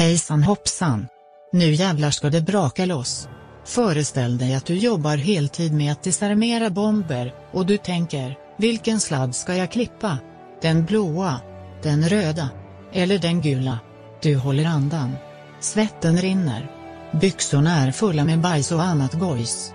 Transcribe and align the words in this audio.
Hejsan 0.00 0.42
hoppsan. 0.42 1.06
Nu 1.52 1.72
jävlar 1.72 2.10
ska 2.10 2.30
det 2.30 2.40
braka 2.40 2.86
loss. 2.86 3.28
Föreställ 3.64 4.38
dig 4.38 4.54
att 4.54 4.66
du 4.66 4.74
jobbar 4.78 5.16
heltid 5.16 5.72
med 5.72 5.92
att 5.92 6.02
desarmera 6.02 6.70
bomber, 6.70 7.34
och 7.52 7.66
du 7.66 7.76
tänker, 7.76 8.38
vilken 8.58 9.00
sladd 9.00 9.34
ska 9.34 9.54
jag 9.54 9.72
klippa? 9.72 10.18
Den 10.62 10.84
blåa? 10.84 11.40
Den 11.82 12.08
röda? 12.08 12.48
Eller 12.92 13.18
den 13.18 13.40
gula? 13.40 13.78
Du 14.22 14.36
håller 14.36 14.64
andan. 14.64 15.12
Svetten 15.60 16.16
rinner. 16.18 16.70
Byxorna 17.20 17.76
är 17.76 17.92
fulla 17.92 18.24
med 18.24 18.40
bajs 18.40 18.72
och 18.72 18.82
annat 18.82 19.14
gojs. 19.14 19.72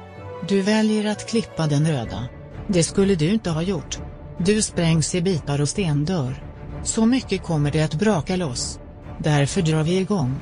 Du 0.47 0.61
väljer 0.61 1.11
att 1.11 1.29
klippa 1.29 1.67
den 1.67 1.87
röda. 1.87 2.27
Det 2.67 2.83
skulle 2.83 3.15
du 3.15 3.29
inte 3.29 3.49
ha 3.49 3.61
gjort. 3.61 3.99
Du 4.37 4.61
sprängs 4.61 5.15
i 5.15 5.21
bitar 5.21 5.61
och 5.61 5.69
stendör. 5.69 6.43
Så 6.83 7.05
mycket 7.05 7.43
kommer 7.43 7.71
det 7.71 7.83
att 7.83 7.93
braka 7.93 8.35
loss. 8.35 8.79
Därför 9.17 9.61
drar 9.61 9.83
vi 9.83 9.97
igång. 9.97 10.35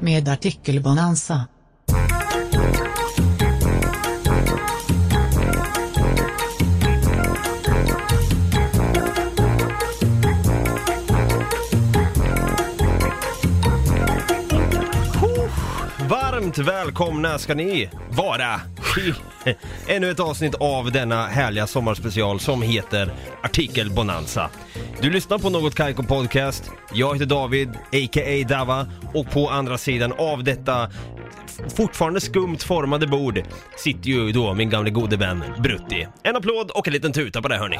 Med 0.00 0.28
artikelbonanza. 0.28 1.46
Varmt 16.08 16.58
välkomna 16.58 17.38
ska 17.38 17.54
ni 17.54 17.90
vara 18.10 18.60
till 18.94 19.14
ännu 19.86 20.10
ett 20.10 20.20
avsnitt 20.20 20.54
av 20.54 20.92
denna 20.92 21.26
härliga 21.26 21.66
sommarspecial 21.66 22.40
som 22.40 22.62
heter 22.62 23.12
Artikel 23.42 23.90
Bonanza. 23.90 24.50
Du 25.00 25.10
lyssnar 25.10 25.38
på 25.38 25.50
Något 25.50 25.74
Kaiko 25.74 26.02
Podcast, 26.02 26.70
jag 26.92 27.14
heter 27.14 27.26
David, 27.26 27.68
a.k.a. 27.68 28.48
Dava, 28.48 28.86
och 29.14 29.30
på 29.30 29.48
andra 29.48 29.78
sidan 29.78 30.12
av 30.18 30.44
detta 30.44 30.90
fortfarande 31.76 32.20
skumt 32.20 32.58
formade 32.58 33.06
bord 33.06 33.42
sitter 33.76 34.08
ju 34.10 34.32
då 34.32 34.54
min 34.54 34.70
gamle 34.70 34.90
gode 34.90 35.16
vän 35.16 35.44
Brutti. 35.58 36.06
En 36.22 36.36
applåd 36.36 36.70
och 36.70 36.86
en 36.86 36.92
liten 36.92 37.12
tuta 37.12 37.42
på 37.42 37.48
det 37.48 37.56
hörni. 37.56 37.78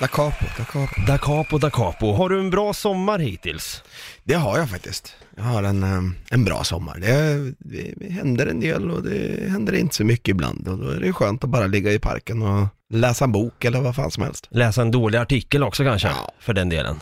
Da 0.00 0.06
capo, 0.08 0.44
da 0.58 0.64
capo. 0.64 1.00
Da 1.06 1.18
capo, 1.18 1.58
da 1.58 1.70
capo. 1.70 2.12
Har 2.12 2.28
du 2.28 2.40
en 2.40 2.50
bra 2.50 2.72
sommar 2.72 3.18
hittills? 3.18 3.82
Det 4.24 4.34
har 4.34 4.58
jag 4.58 4.70
faktiskt. 4.70 5.14
Jag 5.36 5.42
har 5.44 5.62
en, 5.62 5.82
eh, 5.82 6.02
en 6.30 6.44
bra 6.44 6.64
sommar. 6.64 6.98
Det, 6.98 7.52
det 7.58 8.12
händer 8.12 8.46
en 8.46 8.60
del 8.60 8.90
och 8.90 9.02
det 9.02 9.50
händer 9.50 9.72
inte 9.74 9.94
så 9.94 10.04
mycket 10.04 10.28
ibland. 10.28 10.68
Och 10.68 10.78
då 10.78 10.88
är 10.88 11.00
det 11.00 11.12
skönt 11.12 11.44
att 11.44 11.50
bara 11.50 11.66
ligga 11.66 11.92
i 11.92 11.98
parken 11.98 12.42
och 12.42 12.66
läsa 12.90 13.24
en 13.24 13.32
bok 13.32 13.64
eller 13.64 13.80
vad 13.80 13.96
fan 13.96 14.10
som 14.10 14.22
helst. 14.22 14.46
Läsa 14.50 14.82
en 14.82 14.90
dålig 14.90 15.18
artikel 15.18 15.62
också 15.62 15.84
kanske, 15.84 16.08
Ja. 16.08 16.32
för 16.40 16.54
den 16.54 16.68
delen. 16.68 17.00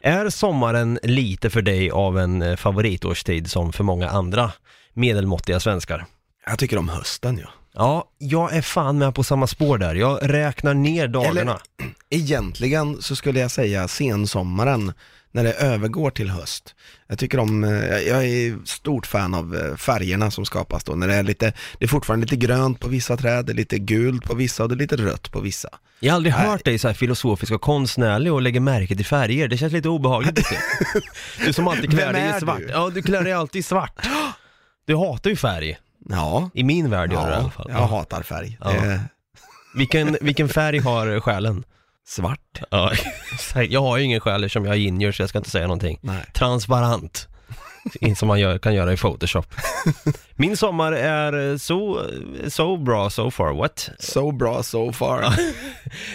Är 0.00 0.30
sommaren 0.30 0.98
lite 1.02 1.50
för 1.50 1.62
dig 1.62 1.90
av 1.90 2.18
en 2.18 2.42
eh, 2.42 2.56
favoritårstid 2.56 3.50
som 3.50 3.72
för 3.72 3.84
många 3.84 4.08
andra 4.08 4.52
medelmåttiga 4.94 5.60
svenskar? 5.60 6.06
Jag 6.46 6.58
tycker 6.58 6.78
om 6.78 6.88
hösten 6.88 7.38
ja. 7.42 7.48
Ja, 7.76 8.04
jag 8.18 8.54
är 8.56 8.62
fan 8.62 8.98
med 8.98 9.14
på 9.14 9.24
samma 9.24 9.46
spår 9.46 9.78
där. 9.78 9.94
Jag 9.94 10.18
räknar 10.22 10.74
ner 10.74 11.08
dagarna. 11.08 11.40
Eller- 11.40 11.58
Egentligen 12.10 13.02
så 13.02 13.16
skulle 13.16 13.40
jag 13.40 13.50
säga 13.50 13.88
sensommaren 13.88 14.92
när 15.32 15.44
det 15.44 15.52
övergår 15.52 16.10
till 16.10 16.30
höst. 16.30 16.74
Jag 17.06 17.18
tycker 17.18 17.38
om, 17.38 17.64
eh, 17.64 17.70
jag 17.98 18.24
är 18.24 18.66
stort 18.66 19.06
fan 19.06 19.34
av 19.34 19.56
eh, 19.56 19.76
färgerna 19.76 20.30
som 20.30 20.44
skapas 20.44 20.84
då. 20.84 20.94
När 20.94 21.08
det 21.08 21.14
är 21.14 21.22
lite, 21.22 21.52
det 21.78 21.84
är 21.84 21.88
fortfarande 21.88 22.24
lite 22.24 22.36
grönt 22.46 22.80
på 22.80 22.88
vissa 22.88 23.16
träd, 23.16 23.46
det 23.46 23.52
är 23.52 23.54
lite 23.54 23.78
gult 23.78 24.24
på 24.24 24.34
vissa 24.34 24.62
och 24.62 24.68
det 24.68 24.74
är 24.74 24.76
lite 24.76 24.96
rött 24.96 25.30
på 25.32 25.40
vissa. 25.40 25.68
Jag 26.00 26.12
har 26.12 26.16
aldrig 26.16 26.34
hört 26.34 26.64
dig 26.64 26.78
så 26.78 26.88
här 26.88 26.94
filosofisk 26.94 27.52
och 27.52 27.60
konstnärlig 27.60 28.32
och 28.32 28.42
lägger 28.42 28.60
märke 28.60 28.96
till 28.96 29.06
färger. 29.06 29.48
Det 29.48 29.56
känns 29.56 29.72
lite 29.72 29.88
obehagligt. 29.88 30.46
du 31.46 31.52
som 31.52 31.68
alltid 31.68 31.90
klär 31.90 32.12
dig 32.12 32.36
i 32.36 32.40
svart. 32.40 32.58
du? 32.58 32.68
Ja, 32.72 32.90
du 32.94 33.02
klär 33.02 33.22
dig 33.22 33.32
alltid 33.32 33.60
i 33.60 33.62
svart. 33.62 33.92
Du 34.86 34.96
hatar 34.96 35.30
ju 35.30 35.36
färg. 35.36 35.78
Ja, 36.08 36.50
I 36.54 36.64
min 36.64 36.90
värld 36.90 37.12
gör 37.12 37.26
det 37.26 37.32
i 37.32 37.36
alla 37.36 37.50
fall. 37.50 37.66
jag 37.70 37.86
hatar 37.86 38.22
färg. 38.22 38.58
Ja. 38.60 38.70
Det 38.70 39.00
Vilken, 39.74 40.16
vilken 40.20 40.48
färg 40.48 40.78
har 40.78 41.20
själen? 41.20 41.64
svart. 42.06 42.60
Ja, 42.70 42.92
jag 43.68 43.80
har 43.82 43.96
ju 43.96 44.04
ingen 44.04 44.20
själ 44.20 44.44
eftersom 44.44 44.64
jag 44.64 44.74
är 44.74 44.78
ginger 44.78 45.12
så 45.12 45.22
jag 45.22 45.28
ska 45.28 45.38
inte 45.38 45.50
säga 45.50 45.66
någonting. 45.66 45.98
Nej. 46.02 46.24
Transparent. 46.34 47.28
Som 48.16 48.28
man 48.28 48.40
gör, 48.40 48.58
kan 48.58 48.74
göra 48.74 48.92
i 48.92 48.96
Photoshop. 48.96 49.54
Min 50.36 50.56
sommar 50.56 50.92
är 50.92 51.58
så, 51.58 52.02
så 52.48 52.76
bra 52.76 53.10
so 53.10 53.30
far, 53.30 53.52
what? 53.52 53.90
So 53.98 54.32
bra 54.32 54.62
so 54.62 54.92
far. 54.92 55.24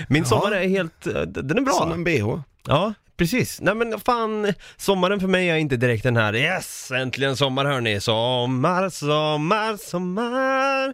Min 0.07 0.25
sommar 0.25 0.51
är 0.51 0.67
helt, 0.69 1.03
den 1.27 1.57
är 1.57 1.61
bra. 1.61 1.73
Som 1.73 1.91
en 1.91 2.03
bh. 2.03 2.39
Ja, 2.67 2.93
precis. 3.19 3.61
Nej 3.61 3.75
men 3.75 3.99
fan, 3.99 4.53
sommaren 4.77 5.19
för 5.19 5.27
mig 5.27 5.49
är 5.49 5.55
inte 5.55 5.77
direkt 5.77 6.03
den 6.03 6.17
här 6.17 6.35
Yes, 6.35 6.91
äntligen 6.91 7.37
sommar 7.37 7.65
hörni. 7.65 8.01
Sommar, 8.01 8.89
sommar, 8.89 9.77
sommar. 9.77 10.93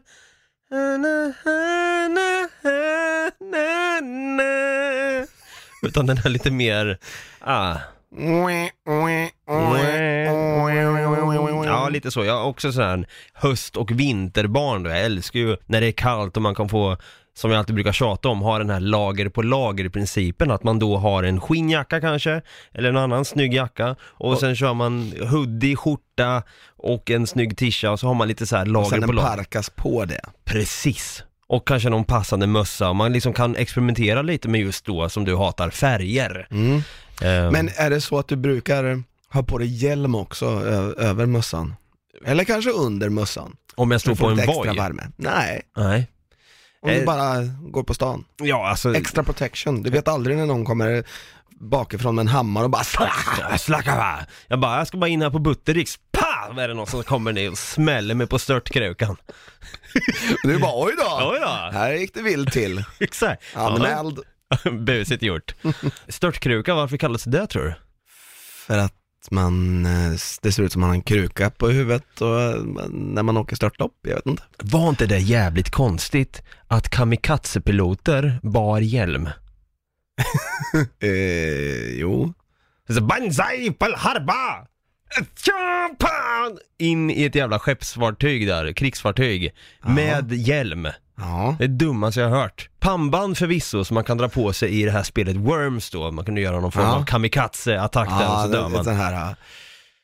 Na, 0.72 0.98
na, 0.98 1.34
na. 4.32 5.26
Utan 5.84 6.06
den 6.06 6.18
är 6.18 6.30
lite 6.30 6.52
mer, 6.52 6.98
ah. 7.40 7.76
Ja, 11.66 11.90
lite 11.90 12.12
så. 12.12 12.26
Jag 12.26 12.38
är 12.38 12.44
också 12.44 12.72
sån 12.72 12.84
här 12.84 13.08
höst 13.34 13.78
och 13.78 13.92
vinterbarn 13.92 14.84
då. 14.84 14.90
Jag 14.90 15.06
älskar 15.06 15.40
ju 15.40 15.58
när 15.66 15.82
det 15.82 15.88
är 15.88 15.92
kallt 15.92 16.36
och 16.38 16.44
man 16.44 16.56
kan 16.56 16.70
få, 16.70 16.98
som 17.38 17.52
jag 17.52 17.58
alltid 17.60 17.76
brukar 17.76 17.92
tjata 17.92 18.30
om, 18.30 18.42
ha 18.42 18.58
den 18.58 18.70
här 18.70 18.80
lager 18.80 19.30
på 19.30 19.42
lager 19.42 19.90
principen. 19.90 20.52
Att 20.52 20.64
man 20.64 20.80
då 20.80 20.98
har 20.98 21.24
en 21.24 21.42
skinnjacka 21.42 22.02
kanske, 22.02 22.42
eller 22.74 22.90
en 22.90 22.98
annan 22.98 23.26
snygg 23.26 23.54
jacka. 23.54 23.96
Och, 24.02 24.32
Och- 24.32 24.40
sen 24.40 24.56
kör 24.56 24.74
man 24.74 25.14
hoodie, 25.32 25.76
skjorta 25.76 26.44
och 26.78 27.12
en 27.12 27.28
snygg 27.28 27.58
tisha 27.58 27.92
och 27.92 28.00
så 28.00 28.08
har 28.08 28.14
man 28.14 28.28
lite 28.28 28.48
så 28.48 28.56
här 28.56 28.64
Och 28.66 28.72
lager 28.72 28.90
sen 28.90 29.02
på 29.02 29.12
lager. 29.12 29.30
parkas 29.30 29.70
på 29.70 30.06
det. 30.06 30.22
Precis. 30.46 31.24
Och 31.48 31.68
kanske 31.68 31.90
någon 31.90 32.04
passande 32.04 32.48
mössa. 32.48 32.94
Man 32.94 33.14
liksom 33.14 33.34
kan 33.34 33.56
experimentera 33.56 34.22
lite 34.22 34.48
med 34.50 34.62
just 34.62 34.86
då, 34.86 35.10
som 35.10 35.26
du 35.26 35.36
hatar, 35.36 35.70
färger. 35.70 36.48
Mm. 36.52 36.82
Ehm, 37.22 37.52
Men 37.54 37.70
är 37.78 37.90
det 37.90 38.02
så 38.02 38.20
att 38.20 38.28
du 38.28 38.36
brukar 38.36 39.04
ha 39.34 39.44
på 39.44 39.58
dig 39.58 39.84
hjälm 39.84 40.16
också 40.16 40.46
över 40.98 41.26
mössan? 41.26 41.76
Eller 42.26 42.44
kanske 42.44 42.72
under 42.72 43.10
mössan? 43.10 43.56
om 43.78 43.92
jag 43.92 44.02
står 44.02 44.16
på 44.16 44.28
en 44.28 44.38
voj? 44.48 44.76
Nej, 45.18 45.62
Nej. 45.78 46.08
Om 46.86 46.92
du 46.92 47.00
Eh. 47.00 47.06
bara 47.06 47.36
går 47.72 47.84
på 47.84 47.94
stan. 47.94 48.26
Ja, 48.38 48.68
alltså... 48.70 48.96
Extra 48.96 49.24
protection. 49.24 49.84
Du 49.84 49.90
vet 49.90 50.08
aldrig 50.08 50.38
när 50.38 50.46
någon 50.46 50.66
kommer 50.66 51.04
bakifrån 51.60 52.16
med 52.16 52.22
en 52.24 52.28
hammare 52.28 52.64
och 52.64 52.70
bara 52.70 52.84
Slacka 53.58 53.96
va! 53.96 54.20
Jag 54.48 54.60
bara, 54.60 54.78
jag 54.78 54.88
ska 54.88 54.98
bara 54.98 55.08
in 55.08 55.22
här 55.22 55.30
på 55.30 55.40
Buttericks, 55.40 56.00
pa! 56.12 56.48
Vad 56.50 56.64
är 56.64 56.68
det 56.68 56.74
någon 56.74 56.88
som 56.88 57.04
kommer 57.04 57.34
ner 57.34 57.52
och 57.52 57.58
smäller 57.58 58.16
mig 58.16 58.28
på 58.28 58.40
störtkrukan? 58.40 59.18
Du 60.44 60.58
bara 60.60 60.86
oj 60.86 60.94
då! 60.98 61.30
Oj 61.32 61.40
då! 61.42 61.48
Här 61.78 61.94
gick 61.94 62.14
det 62.14 62.22
vilt 62.22 62.52
till. 62.54 62.84
Exakt! 63.00 63.44
Anmäld. 63.56 64.20
Ja, 64.64 64.72
Busigt 64.72 65.24
gjort. 65.24 65.56
Störtkruka, 66.08 66.76
varför 66.76 66.98
kallas 66.98 67.24
det 67.24 67.48
tror 67.48 67.64
du? 67.64 67.74
För 68.68 68.78
att 68.78 68.94
man, 69.32 69.86
eh, 69.86 70.12
det 70.42 70.52
ser 70.52 70.64
ut 70.64 70.72
som 70.72 70.82
man 70.82 70.90
har 70.90 70.96
en 70.96 71.02
kruka 71.02 71.50
på 71.50 71.68
huvudet 71.68 72.22
och 72.22 72.42
eh, 72.42 72.62
när 72.90 73.24
man 73.24 73.38
åker 73.38 73.56
störtlopp, 73.56 73.94
jag 74.02 74.16
vet 74.16 74.26
inte. 74.26 74.44
Var 74.58 74.90
inte 74.90 75.06
det 75.06 75.20
jävligt 75.20 75.70
konstigt 75.70 76.44
att 76.68 76.90
kamikazepiloter 76.90 78.40
bar 78.44 78.80
hjälm? 78.80 79.30
Eh, 81.00 82.00
jo. 82.00 82.34
Så 82.90 83.02
Banzai! 83.02 83.76
Japan! 85.46 86.58
In 86.78 87.10
i 87.10 87.24
ett 87.24 87.36
jävla 87.36 87.60
skeppsfartyg 87.60 88.48
där, 88.48 88.74
krigsfartyg, 88.74 89.54
med 89.86 90.34
hjälm. 90.34 90.88
Ja. 91.18 91.56
Det 91.60 91.64
är 91.64 91.68
det 91.68 91.76
dummaste 91.86 92.20
jag 92.20 92.30
har 92.30 92.38
hört. 92.42 92.70
Pannband 92.80 93.38
förvisso 93.38 93.86
som 93.86 93.96
man 93.96 94.04
kan 94.04 94.18
dra 94.18 94.30
på 94.30 94.54
sig 94.54 94.82
i 94.82 94.86
det 94.86 94.92
här 94.92 95.04
spelet 95.04 95.36
Worms 95.36 95.90
då, 95.90 96.12
man 96.12 96.26
kunde 96.26 96.42
göra 96.42 96.60
någon 96.60 96.72
form 96.72 96.84
Ja. 96.84 96.96
av 96.96 97.06
kamikaze-attack 97.06 98.10
där 98.20 98.34
och 98.36 98.42
så 98.42 98.48
dör 98.48 98.64
det, 98.64 98.70
man. 98.70 98.86
den 98.86 98.96
här 98.96 99.30
äh, 99.30 99.36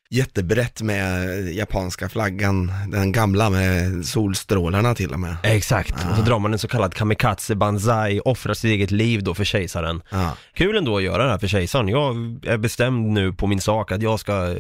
jättebrett 0.09 0.81
med 0.81 1.27
japanska 1.53 2.09
flaggan, 2.09 2.71
den 2.87 3.11
gamla 3.11 3.49
med 3.49 4.05
solstrålarna 4.05 4.95
till 4.95 5.13
och 5.13 5.19
med. 5.19 5.35
Exakt, 5.43 5.93
och 6.11 6.15
så 6.17 6.21
drar 6.21 6.39
man 6.39 6.53
en 6.53 6.59
så 6.59 6.67
kallad 6.67 6.93
kamikaze 6.93 7.55
banzai, 7.55 8.19
offrar 8.19 8.53
sitt 8.53 8.69
eget 8.71 8.91
liv 8.91 9.23
då 9.23 9.33
för 9.33 9.43
kejsaren. 9.43 10.01
Ja. 10.09 10.37
Kul 10.53 10.77
ändå 10.77 10.97
att 10.97 11.03
göra 11.03 11.23
det 11.23 11.29
här 11.31 11.37
för 11.37 11.47
kejsaren. 11.47 11.87
Jag 11.87 12.15
är 12.45 12.57
bestämd 12.57 13.07
nu 13.07 13.33
på 13.33 13.47
min 13.47 13.61
sak 13.61 13.91
att 13.91 14.01
jag 14.01 14.19
ska 14.19 14.55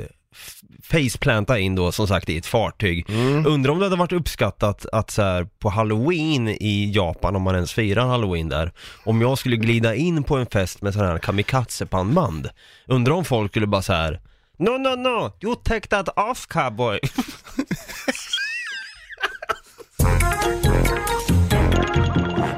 faceplanta 0.83 1.59
in 1.59 1.75
då 1.75 1.91
som 1.91 2.07
sagt 2.07 2.29
i 2.29 2.37
ett 2.37 2.45
fartyg. 2.45 3.09
Mm. 3.09 3.45
Undrar 3.45 3.71
om 3.71 3.79
det 3.79 3.85
hade 3.85 3.95
varit 3.95 4.11
uppskattat 4.11 4.85
att 4.91 5.11
så 5.11 5.21
här, 5.21 5.47
på 5.59 5.69
halloween 5.69 6.47
i 6.47 6.91
Japan, 6.95 7.35
om 7.35 7.41
man 7.41 7.55
ens 7.55 7.73
firar 7.73 8.05
halloween 8.07 8.49
där, 8.49 8.71
om 9.03 9.21
jag 9.21 9.37
skulle 9.37 9.55
glida 9.55 9.95
in 9.95 10.23
på 10.23 10.37
en 10.37 10.45
fest 10.45 10.81
med 10.81 10.93
sån 10.93 11.05
här 11.05 11.17
kamikaze-pannband. 11.17 12.49
Undrar 12.87 13.13
om 13.13 13.25
folk 13.25 13.51
skulle 13.51 13.67
bara 13.67 13.81
så 13.81 13.93
här. 13.93 14.21
No, 14.59 14.69
no, 14.69 14.95
no, 14.95 15.31
you 15.41 15.55
take 15.63 15.87
that 15.87 16.09
off 16.17 16.47
cowboy. 16.47 16.99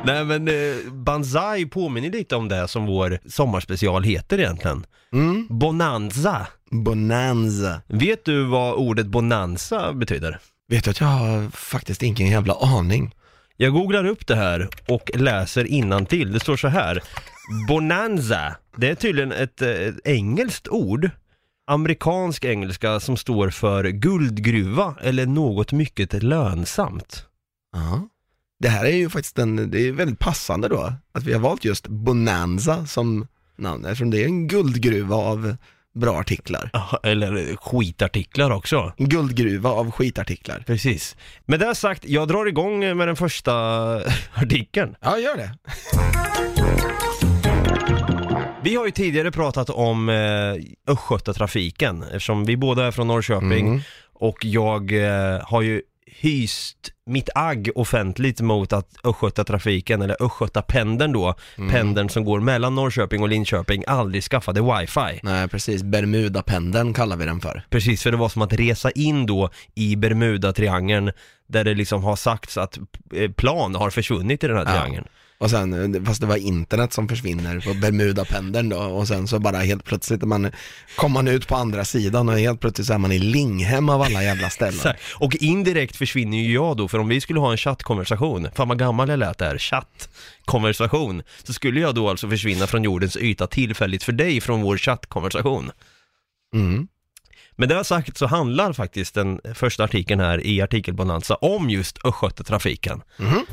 Nej 0.06 0.26
men 0.26 0.48
eh, 0.48 0.92
Banzai 0.92 1.66
påminner 1.66 2.10
lite 2.10 2.36
om 2.36 2.50
det 2.50 2.68
som 2.68 2.86
vår 2.86 3.20
sommarspecial 3.26 4.04
heter 4.04 4.38
egentligen. 4.40 4.86
Mm. 5.14 5.48
Bonanza. 5.50 6.48
Bonanza. 6.72 7.82
Vet 7.88 8.26
du 8.26 8.44
vad 8.44 8.74
ordet 8.74 9.06
bonanza 9.08 9.94
betyder? 9.94 10.40
Vet 10.68 10.84
du 10.84 10.92
att 10.92 11.00
jag 11.00 11.08
har 11.08 11.50
faktiskt 11.50 12.04
ingen 12.04 12.28
jävla 12.28 12.54
aning. 12.54 13.16
Jag 13.58 13.74
googlar 13.74 14.06
upp 14.06 14.28
det 14.28 14.36
här 14.36 14.70
och 14.88 15.12
läser 15.14 16.06
till. 16.06 16.32
Det 16.32 16.40
står 16.40 16.58
så 16.58 16.68
här. 16.68 17.04
Bonanza, 17.68 18.56
det 18.78 18.90
är 18.90 18.96
tydligen 18.96 19.32
ett, 19.32 19.62
eh, 19.62 19.70
ett 19.70 19.96
engelskt 20.04 20.68
ord. 20.68 21.10
Amerikansk 21.68 22.46
engelska 22.46 23.00
som 23.00 23.18
står 23.18 23.50
för 23.50 23.84
guldgruva 23.84 24.96
eller 25.02 25.26
något 25.26 25.72
mycket 25.72 26.24
lönsamt. 26.24 27.26
Ja. 27.74 28.10
Det 28.60 28.68
här 28.70 28.86
är 28.86 28.96
ju 28.96 29.10
faktiskt 29.10 29.40
en, 29.40 29.72
det 29.72 29.88
är 29.88 29.92
väldigt 29.92 30.20
passande 30.20 30.68
då, 30.68 30.94
att 31.14 31.24
vi 31.24 31.34
har 31.34 31.40
valt 31.40 31.66
just 31.66 31.88
Bonanza 31.88 32.86
som 32.86 33.28
namn, 33.58 33.86
eftersom 33.86 34.10
det 34.10 34.22
är 34.24 34.26
en 34.26 34.48
guldgruva 34.48 35.16
av 35.16 35.56
bra 35.96 36.20
artiklar. 36.20 36.70
Ja, 36.74 37.00
Eller 37.04 37.56
skitartiklar 37.56 38.52
också. 38.52 38.94
En 38.98 39.10
guldgruva 39.10 39.70
av 39.70 39.92
skitartiklar. 39.92 40.64
Precis. 40.68 41.16
Med 41.46 41.60
det 41.60 41.76
sagt, 41.76 42.06
jag 42.06 42.28
drar 42.28 42.46
igång 42.46 42.80
med 42.98 43.08
den 43.08 43.16
första 43.16 43.54
artikeln. 44.34 44.96
Ja, 45.02 45.18
gör 45.20 45.38
det. 45.38 45.58
Vi 48.64 48.76
har 48.76 48.86
ju 48.86 48.92
tidigare 48.92 49.32
pratat 49.32 49.70
om 49.70 50.10
eh, 50.10 50.94
Östgötatrafiken 50.94 52.04
eftersom 52.04 52.46
vi 52.46 52.58
båda 52.58 52.86
är 52.86 52.92
från 52.92 53.08
Norrköping 53.08 53.68
Mm. 53.68 53.82
och 54.14 54.46
jag 54.46 54.92
eh, 54.92 55.40
har 55.44 55.62
ju 55.62 55.82
hyst 56.20 56.78
mitt 57.06 57.30
agg 57.36 57.70
offentligt 57.76 58.42
mot 58.42 58.74
att 58.74 58.88
Östgötatrafiken, 59.04 60.02
eller 60.02 60.24
Östgötapendeln 60.24 61.14
då, 61.14 61.36
Mm. 61.58 61.70
pendeln 61.72 62.10
som 62.10 62.26
går 62.26 62.40
mellan 62.40 62.76
Norrköping 62.76 63.22
och 63.22 63.30
Linköping, 63.30 63.84
aldrig 63.88 64.24
skaffade 64.24 64.62
wifi. 64.62 65.20
Nej, 65.24 65.48
precis. 65.48 65.84
Bermudapendeln 65.84 66.94
kallar 66.94 67.16
vi 67.18 67.26
den 67.26 67.42
för. 67.42 67.64
Precis, 67.70 68.04
för 68.04 68.12
det 68.12 68.18
var 68.18 68.30
som 68.30 68.42
att 68.42 68.54
resa 68.54 68.92
in 68.92 69.26
då 69.26 69.50
i 69.76 69.96
Bermuda-triangeln 69.96 71.12
där 71.48 71.64
det 71.64 71.74
liksom 71.74 72.04
har 72.04 72.16
sagts 72.16 72.58
att 72.58 72.78
eh, 73.16 73.32
plan 73.32 73.76
har 73.76 73.90
försvunnit 73.90 74.44
i 74.44 74.48
den 74.48 74.58
här 74.58 74.66
Ja. 74.66 74.72
triangeln. 74.72 75.06
Och 75.44 75.50
sen, 75.50 75.96
eh, 75.96 76.04
fast 76.04 76.22
det 76.22 76.28
var 76.28 76.36
internet 76.36 76.94
som 76.94 77.08
försvinner 77.08 77.60
på 77.60 77.74
Bermudapendeln 77.74 78.70
då, 78.70 78.78
och 78.78 79.08
sen 79.08 79.28
så 79.28 79.40
bara 79.40 79.58
helt 79.58 79.84
plötsligt, 79.84 80.22
man, 80.22 80.52
kom 80.96 81.12
man 81.12 81.28
ut 81.28 81.48
på 81.48 81.56
andra 81.56 81.86
sidan 81.86 82.30
och 82.30 82.40
helt 82.40 82.60
plötsligt 82.60 82.88
så 82.88 82.94
är 82.94 82.98
man 82.98 83.12
i 83.12 83.20
Linghem 83.20 83.90
av 83.90 84.02
alla 84.02 84.24
jävla 84.24 84.50
ställen. 84.50 84.94
Och 85.16 85.36
indirekt 85.36 85.96
försvinner 85.96 86.38
ju 86.38 86.54
jag 86.54 86.78
då, 86.78 86.88
för 86.88 87.00
om 87.00 87.08
vi 87.08 87.22
skulle 87.22 87.40
ha 87.40 87.52
en 87.52 87.58
chattkonversation, 87.58 88.48
fan 88.56 88.68
vad 88.68 88.80
gammal 88.80 89.10
jag 89.10 89.20
lät 89.20 89.38
där, 89.38 89.58
chattkonversation, 89.58 91.24
så 91.44 91.54
skulle 91.54 91.80
jag 91.80 91.96
då 91.96 92.10
alltså 92.10 92.30
försvinna 92.30 92.68
från 92.68 92.84
jordens 92.84 93.18
yta 93.18 93.48
tillfälligt 93.48 94.04
för 94.04 94.12
dig 94.12 94.42
från 94.42 94.62
vår 94.62 94.78
chattkonversation. 94.78 95.72
Mm. 96.56 96.88
Men 97.56 97.70
det 97.70 97.76
har 97.76 97.84
sagt 97.84 98.18
så 98.18 98.26
handlar 98.26 98.74
faktiskt 98.74 99.16
den 99.16 99.40
första 99.56 99.84
artikeln 99.84 100.22
här 100.22 100.46
i 100.46 100.62
artikelbonanza 100.62 101.36
om 101.36 101.70
just 101.70 102.06
Östgötatrafiken. 102.06 103.02
Mhm. 103.18 103.46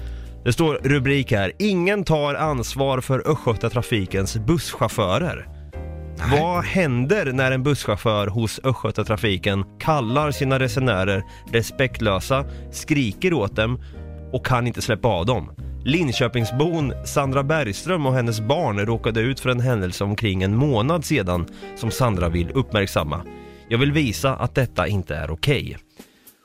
Det 0.44 0.52
står 0.52 0.74
rubrik 0.74 1.32
här, 1.32 1.52
ingen 1.58 2.04
tar 2.04 2.34
ansvar 2.34 3.00
för 3.00 3.30
Östgötatrafikens 3.30 4.36
busschaufförer. 4.36 5.48
Nej. 6.18 6.40
Vad 6.40 6.64
händer 6.64 7.32
när 7.32 7.52
en 7.52 7.62
busschaufför 7.62 8.26
hos 8.26 8.60
Östgötatrafiken 8.64 9.64
kallar 9.78 10.30
sina 10.30 10.58
resenärer 10.58 11.24
respektlösa, 11.52 12.44
skriker 12.70 13.32
åt 13.32 13.56
dem 13.56 13.80
och 14.32 14.46
kan 14.46 14.66
inte 14.66 14.82
släppa 14.82 15.08
av 15.08 15.26
dem? 15.26 15.52
Linköpingsbon 15.84 16.92
Sandra 17.04 17.42
Bergström 17.42 18.06
och 18.06 18.14
hennes 18.14 18.40
barn 18.40 18.78
råkade 18.78 19.20
ut 19.20 19.40
för 19.40 19.50
en 19.50 19.60
händelse 19.60 20.04
omkring 20.04 20.42
en 20.42 20.56
månad 20.56 21.04
sedan 21.04 21.46
som 21.76 21.90
Sandra 21.90 22.28
vill 22.28 22.50
uppmärksamma. 22.50 23.22
Jag 23.68 23.78
vill 23.78 23.92
visa 23.92 24.34
att 24.34 24.54
detta 24.54 24.86
inte 24.86 25.16
är 25.16 25.30
okej. 25.30 25.76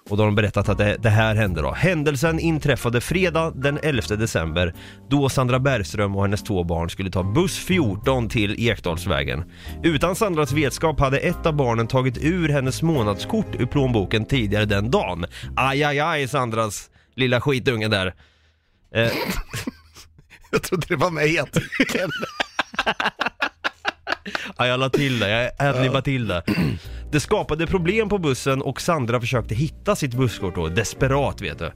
Och 0.09 0.17
då 0.17 0.23
har 0.23 0.27
de 0.27 0.35
berättat 0.35 0.69
att 0.69 0.77
det, 0.77 0.97
det 0.99 1.09
här 1.09 1.35
hände 1.35 1.61
då. 1.61 1.71
Händelsen 1.71 2.39
inträffade 2.39 3.01
fredag 3.01 3.51
den 3.55 3.79
11 3.83 4.15
december 4.15 4.73
då 5.09 5.29
Sandra 5.29 5.59
Bergström 5.59 6.15
och 6.15 6.21
hennes 6.21 6.43
två 6.43 6.63
barn 6.63 6.89
skulle 6.89 7.11
ta 7.11 7.23
buss 7.23 7.57
14 7.57 8.29
till 8.29 8.69
Ekdalsvägen. 8.69 9.43
Utan 9.83 10.15
Sandras 10.15 10.51
vetskap 10.51 10.99
hade 10.99 11.17
ett 11.17 11.45
av 11.45 11.53
barnen 11.55 11.87
tagit 11.87 12.17
ur 12.23 12.49
hennes 12.49 12.81
månadskort 12.81 13.55
ur 13.59 13.65
plånboken 13.65 14.25
tidigare 14.25 14.65
den 14.65 14.91
dagen. 14.91 15.25
Aj, 15.55 15.83
aj, 15.83 15.99
aj 15.99 16.27
Sandras 16.27 16.89
lilla 17.15 17.41
skitunge 17.41 17.87
där. 17.87 18.13
Eh, 18.95 19.11
Jag 20.51 20.63
trodde 20.63 20.85
det 20.87 20.95
var 20.95 21.11
mig 21.11 21.33
i 21.33 21.39
artikeln. 21.39 22.11
Ja, 24.57 24.67
jag 24.67 24.79
la 24.79 24.89
till 24.89 25.19
det, 25.19 25.29
jag 25.57 25.69
adlibbade 25.69 26.01
till 26.01 26.27
det. 26.27 26.43
Det 27.15 27.19
skapade 27.19 27.67
problem 27.67 28.09
på 28.09 28.17
bussen 28.17 28.61
och 28.61 28.81
Sandra 28.81 29.19
försökte 29.19 29.55
hitta 29.55 29.95
sitt 29.95 30.13
busskort 30.13 30.55
då, 30.55 30.67
desperat 30.67 31.41
vet 31.41 31.59
du. 31.59 31.71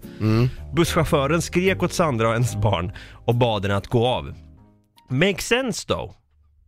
Busschauffören 0.75 1.41
skrek 1.41 1.83
åt 1.83 1.93
Sandra 1.93 2.27
och 2.27 2.33
hennes 2.33 2.55
barn 2.55 2.91
och 3.25 3.35
bad 3.35 3.63
henne 3.63 3.75
att 3.75 3.87
gå 3.87 4.07
av. 4.07 4.33
Make 5.09 5.41
sense 5.41 5.87
though. 5.87 6.11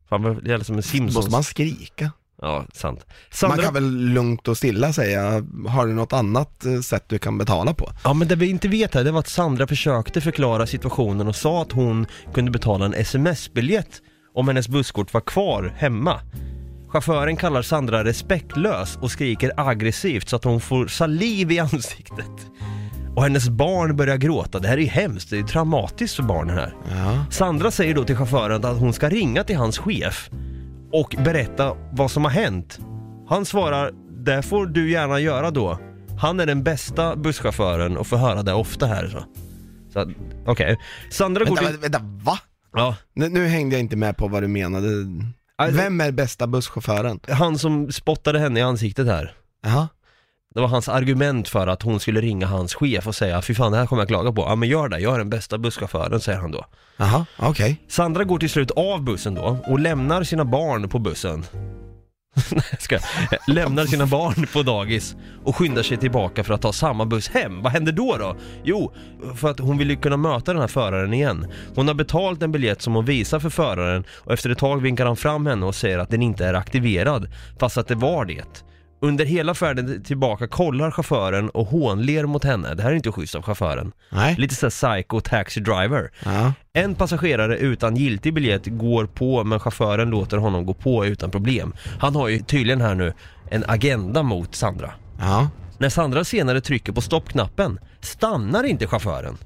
Fan, 0.10 0.42
det 0.44 0.54
är 0.54 0.60
som 0.60 0.76
en 0.76 0.84
Simpsons. 0.84 1.16
Måste 1.16 1.32
man 1.32 1.44
skrika? 1.44 2.12
Ja, 2.42 2.66
sant. 2.74 3.06
Man 3.08 3.16
Sandra... 3.32 3.64
kan 3.64 3.74
väl 3.74 3.98
lugnt 3.98 4.48
och 4.48 4.58
stilla 4.58 4.94
säga, 4.94 5.22
har 5.68 5.88
du 5.88 5.94
något 5.94 6.14
annat 6.14 6.66
eh, 6.66 6.80
sätt 6.80 7.04
du 7.08 7.20
kan 7.20 7.38
betala 7.38 7.74
på? 7.74 7.92
Ja 8.04 8.14
men 8.14 8.28
det 8.28 8.36
vi 8.36 8.50
inte 8.50 8.68
vet 8.68 8.94
här, 8.94 9.04
det 9.04 9.12
var 9.12 9.20
att 9.20 9.28
Sandra 9.28 9.68
försökte 9.68 10.22
förklara 10.22 10.68
situationen 10.68 11.28
och 11.28 11.36
sa 11.36 11.62
att 11.62 11.72
hon 11.72 12.06
kunde 12.34 12.52
betala 12.52 12.86
en 12.86 12.94
sms-biljett 12.94 14.02
om 14.34 14.48
hennes 14.48 14.68
busskort 14.68 15.14
var 15.14 15.22
kvar 15.22 15.74
hemma. 15.78 16.20
Chauffören 16.92 17.36
kallar 17.36 17.62
Sandra 17.62 18.04
respektlös 18.04 18.98
och 19.02 19.12
skriker 19.12 19.52
aggressivt 19.58 20.30
så 20.30 20.36
att 20.36 20.44
hon 20.44 20.62
får 20.62 20.88
saliv 20.88 21.52
i 21.52 21.60
ansiktet. 21.60 22.52
Och 23.16 23.24
hennes 23.24 23.50
barn 23.50 23.96
börjar 23.96 24.18
gråta, 24.18 24.60
det 24.60 24.68
här 24.68 24.78
är 24.78 24.82
ju 24.82 24.88
hemskt, 24.88 25.30
det 25.30 25.38
är 25.38 25.44
traumatiskt 25.44 26.16
för 26.16 26.24
barnen 26.24 26.58
här. 26.58 26.74
Ja. 26.90 27.26
Sandra 27.30 27.72
säger 27.72 27.96
då 27.96 28.04
till 28.04 28.16
chauffören 28.16 28.66
att 28.66 28.80
hon 28.80 28.94
ska 28.94 29.10
ringa 29.10 29.44
till 29.44 29.58
hans 29.58 29.78
chef 29.78 30.30
och 30.92 31.16
berätta 31.26 31.76
vad 31.92 32.12
som 32.12 32.24
har 32.24 32.32
hänt. 32.32 32.80
Han 33.30 33.46
svarar, 33.46 33.92
det 34.26 34.42
får 34.42 34.66
du 34.66 34.92
gärna 34.92 35.20
göra 35.20 35.52
då. 35.52 35.80
Han 36.20 36.40
är 36.40 36.46
den 36.46 36.64
bästa 36.64 37.16
busschauffören 37.16 37.98
och 37.98 38.08
får 38.08 38.18
höra 38.18 38.44
det 38.44 38.54
ofta 38.54 38.86
här. 38.86 39.08
Så, 39.08 39.24
så 39.94 40.00
att, 40.00 40.08
okej. 40.46 40.78
Sandra 41.10 41.46
går 41.46 41.56
Vänta, 41.56 41.72
till... 41.72 41.80
vänta, 41.80 42.00
va? 42.04 42.40
Ja, 42.74 42.96
Nu, 43.14 43.30
nu 43.30 43.48
hängde 43.48 43.76
jag 43.76 43.80
inte 43.80 43.96
med 43.96 44.18
på 44.18 44.28
vad 44.28 44.44
du 44.44 44.48
menade. 44.48 44.88
Vem 45.70 46.02
är 46.02 46.12
bästa 46.12 46.48
busschauffören? 46.48 47.20
han 47.30 47.58
som 47.58 47.92
spottade 47.92 48.40
henne 48.40 48.60
i 48.60 48.64
ansiktet 48.64 49.08
här. 49.08 49.34
Jaha. 49.64 49.88
Det 50.54 50.62
var 50.62 50.68
hans 50.68 50.90
argument 50.90 51.50
för 51.50 51.68
att 51.68 51.82
hon 51.82 52.00
skulle 52.00 52.22
ringa 52.22 52.48
hans 52.48 52.74
chef 52.76 53.08
och 53.08 53.16
säga 53.16 53.42
fy 53.42 53.56
fan 53.56 53.72
det 53.72 53.78
här 53.78 53.86
kommer 53.86 54.02
jag 54.02 54.08
klaga 54.08 54.32
på. 54.32 54.42
Ja 54.42 54.56
men 54.56 54.70
gör 54.70 54.90
det, 54.90 55.00
jag 55.00 55.14
är 55.14 55.18
den 55.18 55.30
bästa 55.30 55.58
busschauffören 55.58 56.20
säger 56.20 56.40
han 56.40 56.52
då. 56.52 56.66
Jaha, 56.98 57.26
okej. 57.38 57.82
Sandra 57.88 58.24
går 58.24 58.40
till 58.40 58.50
slut 58.50 58.72
av 58.72 59.04
bussen 59.04 59.36
då 59.36 59.58
och 59.68 59.80
lämnar 59.80 60.24
sina 60.24 60.46
barn 60.46 60.90
på 60.90 61.00
bussen. 61.00 61.46
Nej, 62.52 62.64
jag 62.72 62.82
ska 62.82 63.00
Lämnar 63.48 63.86
sina 63.86 64.06
barn 64.06 64.48
på 64.54 64.64
dagis 64.64 65.16
och 65.44 65.56
skyndar 65.56 65.84
sig 65.84 65.98
tillbaka 65.98 66.44
för 66.44 66.54
att 66.54 66.62
ta 66.62 66.74
samma 66.74 67.06
buss 67.06 67.30
hem. 67.30 67.62
Vad 67.62 67.72
händer 67.72 67.92
då 67.92 68.18
då? 68.18 68.36
Jo, 68.64 68.94
för 69.36 69.50
att 69.50 69.60
hon 69.60 69.78
vill 69.78 69.90
ju 69.90 69.96
kunna 69.96 70.18
möta 70.18 70.54
den 70.54 70.62
här 70.62 70.68
föraren 70.68 71.14
igen. 71.14 71.48
Hon 71.76 71.88
har 71.88 71.96
betalt 71.96 72.44
en 72.44 72.52
biljett 72.52 72.82
som 72.82 72.96
hon 72.96 73.06
visar 73.06 73.40
för 73.40 73.50
föraren 73.50 74.04
och 74.18 74.34
efter 74.34 74.50
ett 74.50 74.58
tag 74.58 74.82
vinkar 74.82 75.06
han 75.06 75.18
fram 75.18 75.46
henne 75.46 75.66
och 75.66 75.76
säger 75.76 76.00
att 76.00 76.10
den 76.10 76.22
inte 76.22 76.46
är 76.46 76.54
aktiverad, 76.54 77.28
fast 77.60 77.78
att 77.78 77.88
det 77.88 77.96
var 77.96 78.26
det. 78.26 78.64
Under 79.04 79.26
hela 79.26 79.54
färden 79.54 80.04
tillbaka 80.04 80.48
kollar 80.48 80.92
chauffören 80.92 81.50
och 81.50 81.68
hånler 81.68 82.26
mot 82.26 82.44
henne. 82.44 82.74
Det 82.74 82.84
här 82.84 82.92
är 82.92 82.96
inte 82.96 83.12
schysst 83.12 83.36
av 83.36 83.42
chauffören. 83.42 83.92
Nej. 84.10 84.36
Lite 84.38 84.56
såhär 84.56 84.96
psycho 85.02 85.22
taxi 85.22 85.60
driver. 85.60 86.12
Ja. 86.26 86.54
En 86.74 86.96
passagerare 86.96 87.58
utan 87.58 87.96
giltig 87.96 88.34
biljett 88.34 88.66
går 88.66 89.06
på 89.06 89.44
men 89.44 89.60
chauffören 89.60 90.10
låter 90.10 90.38
honom 90.38 90.66
gå 90.66 90.74
på 90.74 91.06
utan 91.06 91.32
problem. 91.32 91.74
Han 92.00 92.16
har 92.16 92.28
ju 92.28 92.40
tydligen 92.40 92.82
här 92.82 92.96
nu 92.96 93.14
en 93.50 93.64
agenda 93.68 94.24
mot 94.24 94.56
Sandra. 94.56 94.92
Ja. 95.20 95.50
När 95.78 95.90
Sandra 95.90 96.24
senare 96.24 96.62
trycker 96.62 96.94
på 96.94 97.02
stoppknappen 97.02 97.80
stannar 98.02 98.64
inte 98.64 98.88
chauffören 98.88 99.38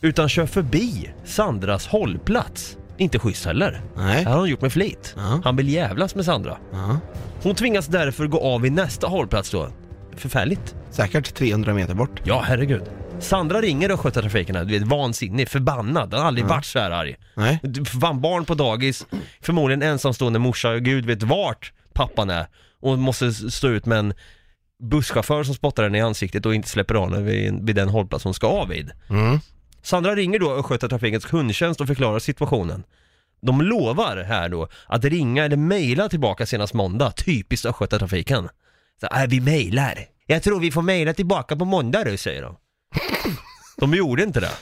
utan 0.00 0.28
kör 0.28 0.46
förbi 0.46 1.10
Sandras 1.24 1.86
hållplats. 1.86 2.76
Inte 2.98 3.18
schysst 3.18 3.44
heller. 3.44 3.80
Nej. 3.96 4.24
Det 4.24 4.30
har 4.30 4.38
han 4.38 4.48
gjort 4.48 4.60
med 4.60 4.72
flit. 4.72 5.14
Ja. 5.16 5.40
Han 5.44 5.56
vill 5.56 5.68
jävlas 5.68 6.14
med 6.14 6.24
Sandra. 6.24 6.58
Ja. 6.72 6.98
Hon 7.42 7.54
tvingas 7.54 7.86
därför 7.86 8.26
gå 8.26 8.40
av 8.40 8.60
vid 8.60 8.72
nästa 8.72 9.06
hållplats 9.06 9.50
då. 9.50 9.68
Förfärligt. 10.16 10.74
Säkert 10.90 11.34
300 11.34 11.74
meter 11.74 11.94
bort. 11.94 12.20
Ja, 12.24 12.42
herregud. 12.46 12.82
Sandra 13.20 13.60
ringer 13.60 13.90
Östgötatrafiken 13.90 14.56
här, 14.56 14.64
du 14.64 14.78
vet 14.78 14.88
vansinnig, 14.88 15.48
förbannad, 15.48 16.12
han 16.12 16.20
har 16.20 16.28
aldrig 16.28 16.46
varit 16.46 16.64
så 16.64 16.78
här 16.78 16.90
arg. 16.90 17.16
Nej. 17.34 17.60
Fan, 18.00 18.20
barn 18.20 18.44
på 18.44 18.54
dagis, 18.54 19.06
förmodligen 19.40 19.82
ensamstående 19.82 20.38
morsa, 20.38 20.78
gud 20.78 21.06
vet 21.06 21.22
vart 21.22 21.72
pappan 21.92 22.30
är 22.30 22.46
och 22.80 22.98
måste 22.98 23.32
stå 23.32 23.68
ut 23.68 23.86
med 23.86 23.98
en 23.98 24.14
busschaufför 24.82 25.42
som 25.44 25.54
spottar 25.54 25.82
henne 25.82 25.98
i 25.98 26.00
ansiktet 26.00 26.46
och 26.46 26.54
inte 26.54 26.68
släpper 26.68 26.94
av 26.94 27.10
henne 27.10 27.22
vid, 27.22 27.66
vid 27.66 27.76
den 27.76 27.88
hållplats 27.88 28.24
hon 28.24 28.34
ska 28.34 28.46
av 28.46 28.68
vid. 28.68 28.90
Mm. 29.10 29.40
Sandra 29.82 30.14
ringer 30.14 30.38
då 30.38 30.52
Östgötatrafikens 30.52 31.24
kundtjänst 31.24 31.80
och 31.80 31.86
förklarar 31.86 32.18
situationen. 32.18 32.84
De 33.40 33.60
lovar 33.60 34.16
här 34.16 34.48
då 34.48 34.68
att 34.86 35.04
ringa 35.04 35.44
eller 35.44 35.56
mejla 35.56 36.08
tillbaka 36.08 36.46
senast 36.46 36.74
måndag, 36.74 37.10
typiskt 37.10 37.66
Östgötatrafiken. 37.66 38.48
Så, 39.00 39.06
äh, 39.06 39.26
vi 39.28 39.40
mejlar. 39.40 39.98
Jag 40.26 40.42
tror 40.42 40.60
vi 40.60 40.70
får 40.70 40.82
mejla 40.82 41.14
tillbaka 41.14 41.56
på 41.56 41.64
måndag 41.64 42.04
du, 42.04 42.16
säger 42.16 42.42
de. 42.42 42.56
De 43.76 43.94
gjorde 43.94 44.22
inte 44.22 44.40
det. 44.40 44.52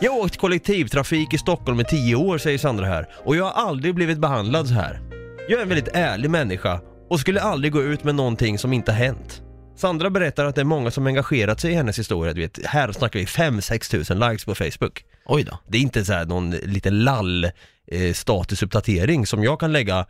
Jag 0.00 0.12
har 0.12 0.18
åkt 0.20 0.36
kollektivtrafik 0.36 1.34
i 1.34 1.38
Stockholm 1.38 1.80
i 1.80 1.84
tio 1.84 2.14
år, 2.14 2.38
säger 2.38 2.58
Sandra 2.58 2.86
här. 2.86 3.08
Och 3.24 3.36
jag 3.36 3.44
har 3.44 3.68
aldrig 3.68 3.94
blivit 3.94 4.18
behandlad 4.18 4.68
så 4.68 4.74
här. 4.74 5.00
Jag 5.48 5.58
är 5.58 5.62
en 5.62 5.68
väldigt 5.68 5.94
ärlig 5.94 6.30
människa 6.30 6.80
och 7.08 7.20
skulle 7.20 7.40
aldrig 7.40 7.72
gå 7.72 7.82
ut 7.82 8.04
med 8.04 8.14
någonting 8.14 8.58
som 8.58 8.72
inte 8.72 8.92
har 8.92 8.98
hänt. 8.98 9.42
Sandra 9.76 10.10
berättar 10.10 10.44
att 10.44 10.54
det 10.54 10.60
är 10.60 10.64
många 10.64 10.90
som 10.90 11.06
engagerat 11.06 11.60
sig 11.60 11.70
i 11.72 11.74
hennes 11.74 11.98
historia, 11.98 12.32
du 12.32 12.40
vet, 12.40 12.66
här 12.66 12.92
snackar 12.92 13.18
vi 13.18 13.24
5-6 13.24 13.90
tusen 13.90 14.18
likes 14.18 14.44
på 14.44 14.54
Facebook. 14.54 15.04
Oj 15.26 15.44
då. 15.44 15.58
Det 15.68 15.78
är 15.78 15.82
inte 15.82 16.04
så 16.04 16.12
här 16.12 16.26
någon 16.26 16.50
liten 16.50 17.04
lall 17.04 17.44
eh, 17.86 18.12
statusuppdatering 18.14 19.26
som 19.26 19.44
jag 19.44 19.60
kan 19.60 19.72
lägga 19.72 20.06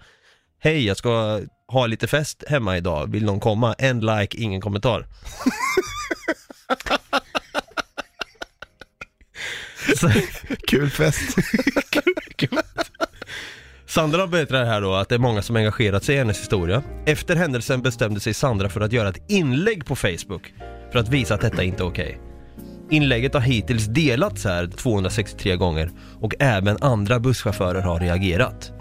Hej, 0.62 0.86
jag 0.86 0.96
ska 0.96 1.40
ha 1.68 1.86
lite 1.86 2.06
fest 2.06 2.44
hemma 2.46 2.76
idag, 2.76 3.12
vill 3.12 3.24
någon 3.24 3.40
komma? 3.40 3.74
En 3.78 4.00
like, 4.00 4.38
ingen 4.38 4.60
kommentar. 4.60 5.06
Så, 9.96 10.10
Kul 10.68 10.90
fest. 10.90 11.36
Sandra 13.90 14.26
berättar 14.26 14.64
här 14.64 14.80
då 14.80 14.94
att 14.94 15.08
det 15.08 15.14
är 15.14 15.18
många 15.18 15.42
som 15.42 15.56
engagerat 15.56 16.04
sig 16.04 16.14
i 16.14 16.18
hennes 16.18 16.40
historia. 16.40 16.82
Efter 17.06 17.36
händelsen 17.36 17.82
bestämde 17.82 18.20
sig 18.20 18.34
Sandra 18.34 18.68
för 18.68 18.80
att 18.80 18.92
göra 18.92 19.08
ett 19.08 19.30
inlägg 19.30 19.86
på 19.86 19.96
Facebook 19.96 20.52
för 20.92 20.98
att 20.98 21.08
visa 21.08 21.34
att 21.34 21.40
detta 21.40 21.62
inte 21.62 21.82
är 21.82 21.86
okej. 21.86 22.20
Inlägget 22.90 23.34
har 23.34 23.40
hittills 23.40 23.86
delats 23.86 24.44
här 24.44 24.66
263 24.66 25.56
gånger 25.56 25.90
och 26.20 26.34
även 26.38 26.76
andra 26.80 27.20
busschaufförer 27.20 27.80
har 27.80 28.00
reagerat. 28.00 28.72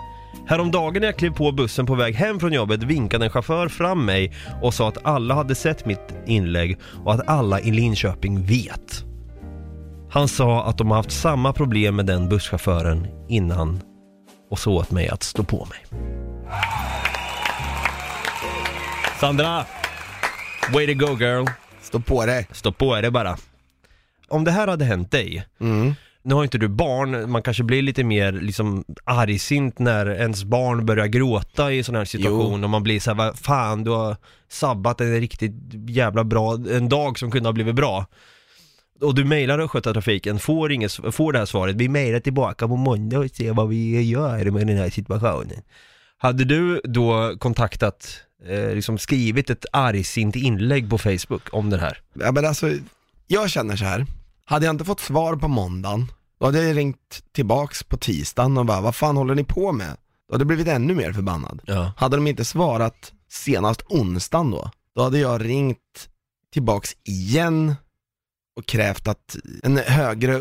Häromdagen 0.48 1.02
när 1.02 1.08
jag 1.08 1.18
klev 1.18 1.32
på 1.32 1.52
bussen 1.52 1.86
på 1.86 1.96
väg 1.96 2.16
hem 2.16 2.40
från 2.40 2.54
jobbet 2.54 2.84
vinkade 2.84 3.26
en 3.26 3.32
chaufför 3.32 3.68
fram 3.68 4.06
mig 4.06 4.34
och 4.62 4.74
sa 4.74 4.88
att 4.90 5.06
alla 5.06 5.36
hade 5.36 5.56
sett 5.56 5.86
mitt 5.86 6.16
inlägg 6.26 6.78
och 7.06 7.14
att 7.14 7.28
alla 7.30 7.60
i 7.60 7.72
Linköping 7.72 8.46
vet. 8.46 9.06
Han 10.12 10.28
sa 10.28 10.66
att 10.66 10.78
de 10.78 10.90
har 10.90 10.98
haft 10.98 11.12
samma 11.12 11.54
problem 11.54 11.96
med 11.96 12.06
den 12.06 12.30
busschauffören 12.30 13.08
innan 13.30 13.82
och 14.50 14.60
så 14.60 14.74
åt 14.74 14.92
mig 14.92 15.08
att 15.10 15.24
stå 15.24 15.44
på 15.44 15.66
mig. 15.70 16.00
Sandra! 19.20 19.66
Way 20.74 20.88
to 20.88 21.06
go 21.06 21.18
girl! 21.20 21.46
Stå 21.82 22.00
på 22.00 22.26
dig. 22.26 22.48
Stå 22.52 22.72
på 22.72 23.02
dig 23.02 23.12
bara. 23.12 23.38
Om 24.28 24.44
det 24.44 24.52
här 24.52 24.68
hade 24.68 24.86
hänt 24.86 25.12
dig, 25.12 25.46
Mm. 25.60 25.94
nu 26.24 26.36
har 26.36 26.44
inte 26.44 26.58
du 26.58 26.68
barn, 26.68 27.32
man 27.32 27.42
kanske 27.44 27.64
blir 27.64 27.82
lite 27.82 28.04
mer 28.04 28.32
liksom 28.32 28.84
argsint 29.04 29.80
när 29.80 30.10
ens 30.12 30.44
barn 30.44 30.86
börjar 30.86 31.08
gråta 31.08 31.72
i 31.74 31.84
sån 31.84 31.96
här 31.96 32.06
situation 32.06 32.64
och 32.64 32.70
man 32.70 32.84
blir 32.84 33.00
såhär, 33.00 33.16
vad 33.18 33.40
fan 33.40 33.84
du 33.84 33.92
har 33.92 34.16
sabbat 34.50 35.02
en 35.02 35.20
riktigt 35.20 35.54
jävla 35.88 36.24
bra, 36.24 36.54
en 36.54 36.90
dag 36.90 37.20
som 37.20 37.32
kunde 37.32 37.50
ha 37.50 37.54
blivit 37.54 37.76
bra. 37.76 38.06
Och 39.02 39.16
du 39.16 39.26
mejlar 39.26 39.60
Östgötatrafiken, 39.60 40.40
får, 40.40 40.72
inget, 40.72 40.92
får 40.92 41.34
det 41.34 41.40
här 41.40 41.46
svaret, 41.46 41.76
vi 41.76 41.90
mejlar 41.90 42.20
tillbaka 42.20 42.68
på 42.68 42.76
måndag 42.76 43.20
och 43.20 43.30
ser 43.30 43.54
vad 43.54 43.70
vi 43.70 44.02
gör 44.02 44.52
med 44.52 44.68
den 44.68 44.78
här 44.78 44.90
situationen. 44.90 45.62
Hade 46.18 46.46
du 46.46 46.82
då 46.84 47.38
kontaktat, 47.40 48.22
eh, 48.46 48.76
liksom 48.76 48.98
skrivit 48.98 49.50
ett 49.50 49.66
argsint 49.72 50.36
inlägg 50.36 50.90
på 50.90 50.98
Facebook 50.98 51.54
om 51.54 51.70
det 51.70 51.78
här? 51.78 52.02
Ja 52.14 52.32
men 52.32 52.46
alltså, 52.46 52.72
jag 53.28 53.50
känner 53.50 53.76
så 53.76 53.86
här. 53.86 54.06
hade 54.46 54.66
jag 54.66 54.74
inte 54.74 54.86
fått 54.86 55.00
svar 55.00 55.36
på 55.36 55.48
måndagen, 55.48 56.12
då 56.40 56.46
hade 56.46 56.64
jag 56.64 56.78
ringt 56.78 57.24
tillbaks 57.32 57.84
på 57.84 57.98
tisdagen 57.98 58.58
och 58.58 58.66
bara, 58.66 58.82
vad 58.82 58.96
fan 58.96 59.18
håller 59.18 59.36
ni 59.36 59.44
på 59.44 59.72
med? 59.72 59.98
Då 60.28 60.34
hade 60.34 60.42
jag 60.42 60.48
blivit 60.48 60.68
ännu 60.68 60.96
mer 60.96 61.14
förbannad. 61.14 61.62
Ja. 61.66 61.92
Hade 61.98 62.18
de 62.18 62.28
inte 62.28 62.46
svarat 62.46 63.14
senast 63.30 63.82
onsdagen 63.90 64.52
då, 64.52 64.72
då 64.96 65.04
hade 65.04 65.20
jag 65.20 65.46
ringt 65.46 66.10
tillbaks 66.54 66.90
igen 67.04 67.76
och 68.60 68.66
krävt 68.66 69.08
att 69.08 69.36
en 69.64 69.78
högre 69.78 70.40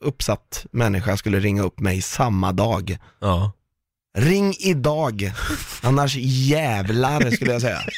uppsatt 0.00 0.66
människa 0.70 1.16
skulle 1.16 1.40
ringa 1.40 1.62
upp 1.62 1.80
mig 1.80 2.02
samma 2.02 2.52
dag. 2.52 2.98
Ja. 3.20 3.52
Ring 4.18 4.54
idag, 4.58 5.32
annars 5.82 6.16
jävlar 6.16 7.30
skulle 7.30 7.52
jag 7.52 7.60
säga. 7.60 7.80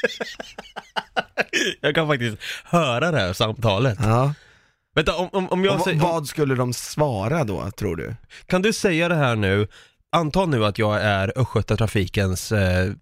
Jag 1.80 1.94
kan 1.94 2.08
faktiskt 2.08 2.36
höra 2.64 3.10
det 3.10 3.18
här 3.18 3.32
samtalet. 3.32 3.98
Ja. 4.02 4.34
Vänta, 4.94 5.16
om, 5.16 5.28
om, 5.32 5.48
om 5.48 5.64
jag 5.64 5.74
Och 5.76 5.80
säger, 5.80 6.00
vad, 6.00 6.26
skulle 6.26 6.54
de 6.54 6.72
svara 6.72 7.44
då, 7.44 7.70
tror 7.70 7.96
du? 7.96 8.14
kan 8.46 8.62
du 8.62 8.72
säga 8.72 9.08
det 9.08 9.14
här 9.14 9.36
nu? 9.36 9.68
Anta 10.12 10.46
nu 10.46 10.64
att 10.64 10.78
jag 10.78 11.02
är 11.02 11.32
Östgötatrafikens 11.38 12.52
eh, 12.52 12.92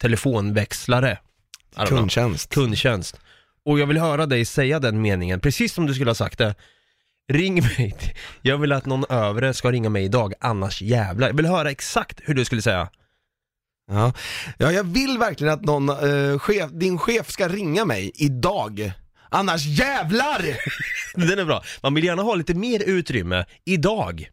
telefonväxlare. 0.00 1.18
Don't 1.76 1.86
know. 1.86 1.98
Kundtjänst. 2.50 3.20
Och 3.64 3.78
jag 3.78 3.86
vill 3.86 3.98
höra 3.98 4.26
dig 4.26 4.44
säga 4.44 4.78
den 4.80 5.02
meningen, 5.02 5.40
precis 5.40 5.72
som 5.74 5.86
du 5.86 5.94
skulle 5.94 6.10
ha 6.10 6.14
sagt 6.14 6.38
det. 6.38 6.54
Ring 7.32 7.54
mig, 7.54 7.96
jag 8.42 8.58
vill 8.58 8.72
att 8.72 8.86
någon 8.86 9.04
övre 9.08 9.54
ska 9.54 9.72
ringa 9.72 9.88
mig 9.88 10.04
idag, 10.04 10.34
annars 10.40 10.82
jävlar. 10.82 11.28
Jag 11.28 11.36
vill 11.36 11.46
höra 11.46 11.70
exakt 11.70 12.20
hur 12.24 12.34
du 12.34 12.44
skulle 12.44 12.62
säga. 12.62 12.88
Ja. 13.90 14.12
ja, 14.58 14.72
jag 14.72 14.84
vill 14.84 15.18
verkligen 15.18 15.52
att 15.52 15.62
någon, 15.64 15.88
eh, 15.88 16.38
chef, 16.38 16.70
din 16.70 16.98
chef 16.98 17.30
ska 17.30 17.48
ringa 17.48 17.84
mig 17.84 18.12
idag. 18.14 18.92
Annars 19.30 19.64
jävlar! 19.66 20.42
Den 21.28 21.38
är 21.38 21.44
bra. 21.44 21.62
Man 21.82 21.94
vill 21.94 22.04
gärna 22.04 22.22
ha 22.22 22.34
lite 22.34 22.54
mer 22.54 22.82
utrymme 22.82 23.44
idag. 23.64 24.30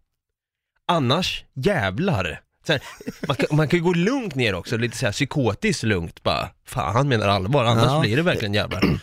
Annars 0.87 1.43
jävlar. 1.53 2.41
Här, 2.67 2.81
man, 3.27 3.35
kan, 3.35 3.57
man 3.57 3.67
kan 3.67 3.79
ju 3.79 3.83
gå 3.83 3.93
lugnt 3.93 4.35
ner 4.35 4.53
också, 4.55 4.77
lite 4.77 4.97
så 4.97 5.05
här 5.05 5.13
psykotiskt 5.13 5.83
lugnt 5.83 6.23
bara. 6.23 6.49
Fan, 6.65 6.93
han 6.93 7.07
menar 7.07 7.27
allvar, 7.27 7.65
annars 7.65 7.85
Ja. 7.85 7.99
blir 7.99 8.15
det 8.15 8.21
verkligen 8.21 8.53
jävlar. 8.53 8.99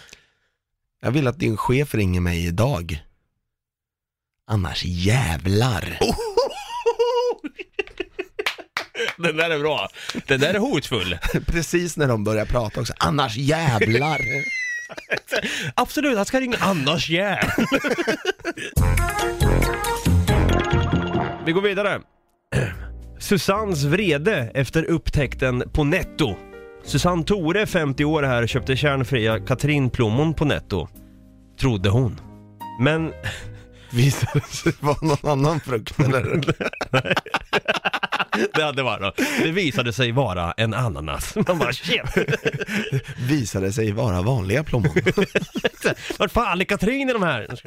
Jag 1.03 1.11
vill 1.11 1.27
att 1.27 1.39
din 1.39 1.57
chef 1.57 1.95
ringer 1.95 2.21
mig 2.21 2.47
idag. 2.47 3.03
Annars 4.51 4.85
jävlar. 4.85 5.99
Den 9.19 9.37
där 9.37 9.51
är 9.51 9.59
bra. 9.59 9.89
Den 10.27 10.41
där 10.41 10.55
är 10.55 10.59
hotfull. 10.59 11.19
Precis 11.47 11.97
när 11.97 12.09
de 12.09 12.25
börjar 12.25 12.47
prata 12.47 12.81
också. 12.81 12.93
Annars 12.99 13.37
jävlar. 13.37 14.21
Absolut, 15.75 16.17
han 16.17 16.27
ska 16.27 16.41
ringa 16.41 16.57
annars 16.61 17.11
jävlar. 17.11 17.67
Vi 21.47 21.53
går 21.53 21.63
vidare. 21.63 22.01
Susannes 23.19 23.85
vrede 23.85 24.51
efter 24.55 24.85
upptäckten 24.85 25.71
på 25.73 25.85
Netto. 25.85 26.37
Susanne 26.87 27.25
Tore, 27.25 27.67
50 27.67 28.05
år 28.05 28.23
här, 28.23 28.47
köpte 28.47 28.77
kärnfria 28.77 29.41
Katrinplommon 29.41 30.35
på 30.35 30.45
Netto. 30.45 30.89
Trodde 31.61 31.89
hon. 31.89 32.21
Men 32.81 33.13
Visade 33.91 34.41
det 34.41 34.57
sig 34.57 34.73
vara 34.81 34.97
någon 35.03 35.31
annan 35.31 35.61
frukt 35.61 36.01
eller? 36.01 36.55
det 38.55 38.63
hade 38.63 38.83
varit 38.83 39.17
Det 39.43 39.51
visade 39.51 39.93
sig 39.93 40.13
vara 40.13 40.53
en 40.53 40.75
ananas. 40.75 41.37
Man 41.47 41.59
bara 41.59 41.73
shit. 41.73 42.03
Visade 43.29 43.73
sig 43.73 43.93
vara 43.93 44.23
vanliga 44.23 44.65
plommon. 44.65 44.91
Vart 46.19 46.33
fan 46.33 46.61
är 46.61 46.65
Katrin 46.65 47.11
i 47.11 47.13
de 47.13 47.23
här? 47.23 47.61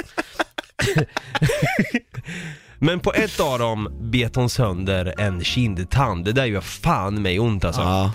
Men 2.80 3.00
på 3.00 3.14
ett 3.14 3.40
av 3.40 3.60
dem 3.60 3.90
bet 4.02 4.36
hon 4.36 4.50
sönder 4.50 5.14
en 5.18 5.44
kindtand. 5.44 6.26
Det 6.26 6.32
där 6.32 6.46
gör 6.46 6.62
fan 6.62 7.22
mig 7.22 7.40
ont 7.40 7.66
alltså. 7.66 7.82
Ja. 7.82 8.12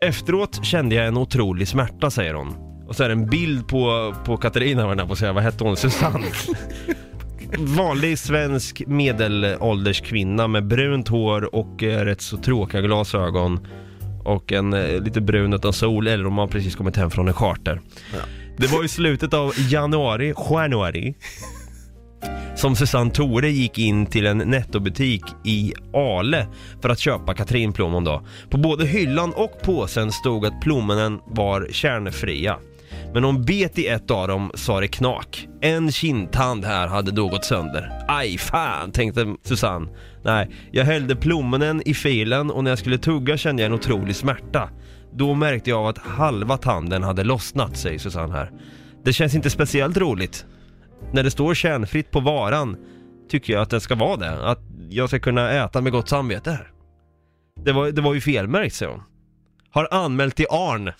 Efteråt 0.00 0.64
kände 0.64 0.94
jag 0.94 1.06
en 1.06 1.16
otrolig 1.16 1.68
smärta 1.68 2.10
säger 2.10 2.34
hon. 2.34 2.54
Och 2.86 2.96
så 2.96 3.04
är 3.04 3.08
det 3.08 3.12
en 3.12 3.26
bild 3.26 3.68
på, 3.68 4.14
på 4.24 4.36
Katarina 4.36 4.86
var 4.86 4.96
jag 4.96 5.08
på 5.08 5.16
säga, 5.16 5.32
vad 5.32 5.42
hette 5.42 5.64
hon? 5.64 5.76
Susanne. 5.76 6.26
Vanlig 7.58 8.18
svensk 8.18 8.82
medelålders 8.86 10.00
kvinna 10.00 10.48
med 10.48 10.66
brunt 10.66 11.08
hår 11.08 11.54
och 11.54 11.82
eh, 11.82 12.04
rätt 12.04 12.20
så 12.20 12.36
tråkiga 12.36 12.80
glasögon. 12.80 13.66
Och 14.24 14.52
en 14.52 14.72
eh, 14.72 15.02
lite 15.02 15.20
brun 15.20 15.52
utan 15.52 15.72
sol, 15.72 16.06
eller 16.06 16.26
om 16.26 16.34
man 16.34 16.48
precis 16.48 16.76
kommit 16.76 16.96
hem 16.96 17.10
från 17.10 17.28
en 17.28 17.34
charter. 17.34 17.80
Det 18.56 18.66
var 18.66 18.84
i 18.84 18.88
slutet 18.88 19.34
av 19.34 19.52
januari, 19.70 20.34
januari, 20.50 21.14
som 22.66 22.76
Susanne 22.76 23.10
Tore 23.10 23.50
gick 23.50 23.78
in 23.78 24.06
till 24.06 24.26
en 24.26 24.38
nettobutik 24.38 25.22
i 25.44 25.72
Ale 25.92 26.46
för 26.82 26.88
att 26.88 26.98
köpa 26.98 27.34
Katrinplommon 27.34 28.04
då. 28.04 28.22
På 28.50 28.58
både 28.58 28.86
hyllan 28.86 29.32
och 29.32 29.62
påsen 29.62 30.12
stod 30.12 30.46
att 30.46 30.60
plommonen 30.60 31.18
var 31.26 31.68
kärnfria. 31.70 32.56
Men 33.14 33.24
hon 33.24 33.44
bet 33.44 33.78
i 33.78 33.86
ett 33.86 34.10
av 34.10 34.28
dem 34.28 34.50
sa 34.54 34.80
det 34.80 34.88
knak. 34.88 35.48
En 35.60 35.92
kindtand 35.92 36.64
här 36.64 36.86
hade 36.86 37.10
då 37.10 37.28
gått 37.28 37.44
sönder. 37.44 38.04
Aj 38.08 38.38
fan, 38.38 38.92
tänkte 38.92 39.34
Susanne. 39.42 39.88
Nej, 40.24 40.50
jag 40.70 40.84
hällde 40.84 41.16
plommonen 41.16 41.82
i 41.86 41.94
filen 41.94 42.50
och 42.50 42.64
när 42.64 42.70
jag 42.70 42.78
skulle 42.78 42.98
tugga 42.98 43.36
kände 43.36 43.62
jag 43.62 43.66
en 43.66 43.78
otrolig 43.78 44.16
smärta. 44.16 44.70
Då 45.14 45.34
märkte 45.34 45.70
jag 45.70 45.78
av 45.78 45.86
att 45.86 45.98
halva 45.98 46.56
tanden 46.56 47.02
hade 47.02 47.24
lossnat, 47.24 47.76
säger 47.76 47.98
Susanne 47.98 48.32
här. 48.32 48.50
Det 49.04 49.12
känns 49.12 49.34
inte 49.34 49.50
speciellt 49.50 49.96
roligt. 49.96 50.46
När 51.12 51.22
det 51.22 51.30
står 51.30 51.54
kärnfritt 51.54 52.10
på 52.10 52.20
varan 52.20 52.76
tycker 53.30 53.52
jag 53.52 53.62
att 53.62 53.70
det 53.70 53.80
ska 53.80 53.94
vara 53.94 54.16
det. 54.16 54.48
Att 54.50 54.60
jag 54.88 55.08
ska 55.08 55.18
kunna 55.18 55.50
äta 55.52 55.80
med 55.80 55.92
gott 55.92 56.08
samvete 56.08 56.50
här. 56.50 56.70
Det 57.64 57.72
var, 57.72 57.90
det 57.90 58.02
var 58.02 58.14
ju 58.14 58.20
felmärkt 58.20 58.74
säger 58.74 58.92
hon. 58.92 59.02
Har 59.70 59.88
anmält 59.90 60.36
till 60.36 60.46
Arn. 60.50 60.92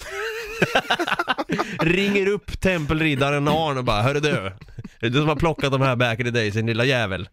Ringer 1.80 2.28
upp 2.28 2.60
tempelriddaren 2.60 3.48
Arn 3.48 3.78
och 3.78 3.84
bara, 3.84 4.02
hörru 4.02 4.20
du. 4.20 4.30
Är 4.36 4.52
det 5.00 5.08
du 5.08 5.18
som 5.18 5.28
har 5.28 5.36
plockat 5.36 5.72
de 5.72 5.80
här 5.80 5.96
back 5.96 6.18
in 6.20 6.24
the 6.24 6.30
days, 6.30 6.54
din 6.54 6.66
lilla 6.66 6.84
jävel? 6.84 7.28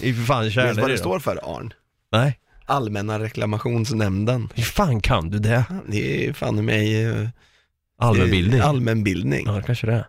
I 0.00 0.14
för 0.14 0.22
fan 0.22 0.44
Vet 0.44 0.54
du 0.54 0.60
vad 0.60 0.74
kärlek 0.76 0.86
det 0.86 0.98
står 0.98 1.18
för 1.18 1.56
Arn? 1.56 1.72
Nej. 2.12 2.38
Allmänna 2.66 3.18
reklamationsnämnden. 3.18 4.48
Hur 4.54 4.62
fan 4.62 5.00
kan 5.00 5.30
du 5.30 5.38
det? 5.38 5.64
Det 5.86 6.28
är 6.28 6.32
fan 6.32 6.58
i 6.58 6.62
mig 6.62 7.04
eh, 7.04 7.28
Allmänbildning? 7.98 8.58
eh, 8.60 8.68
Allmänbildning. 8.68 9.46
Ja, 9.46 9.62
kanske 9.66 9.86
det 9.86 9.92
är. 9.92 10.06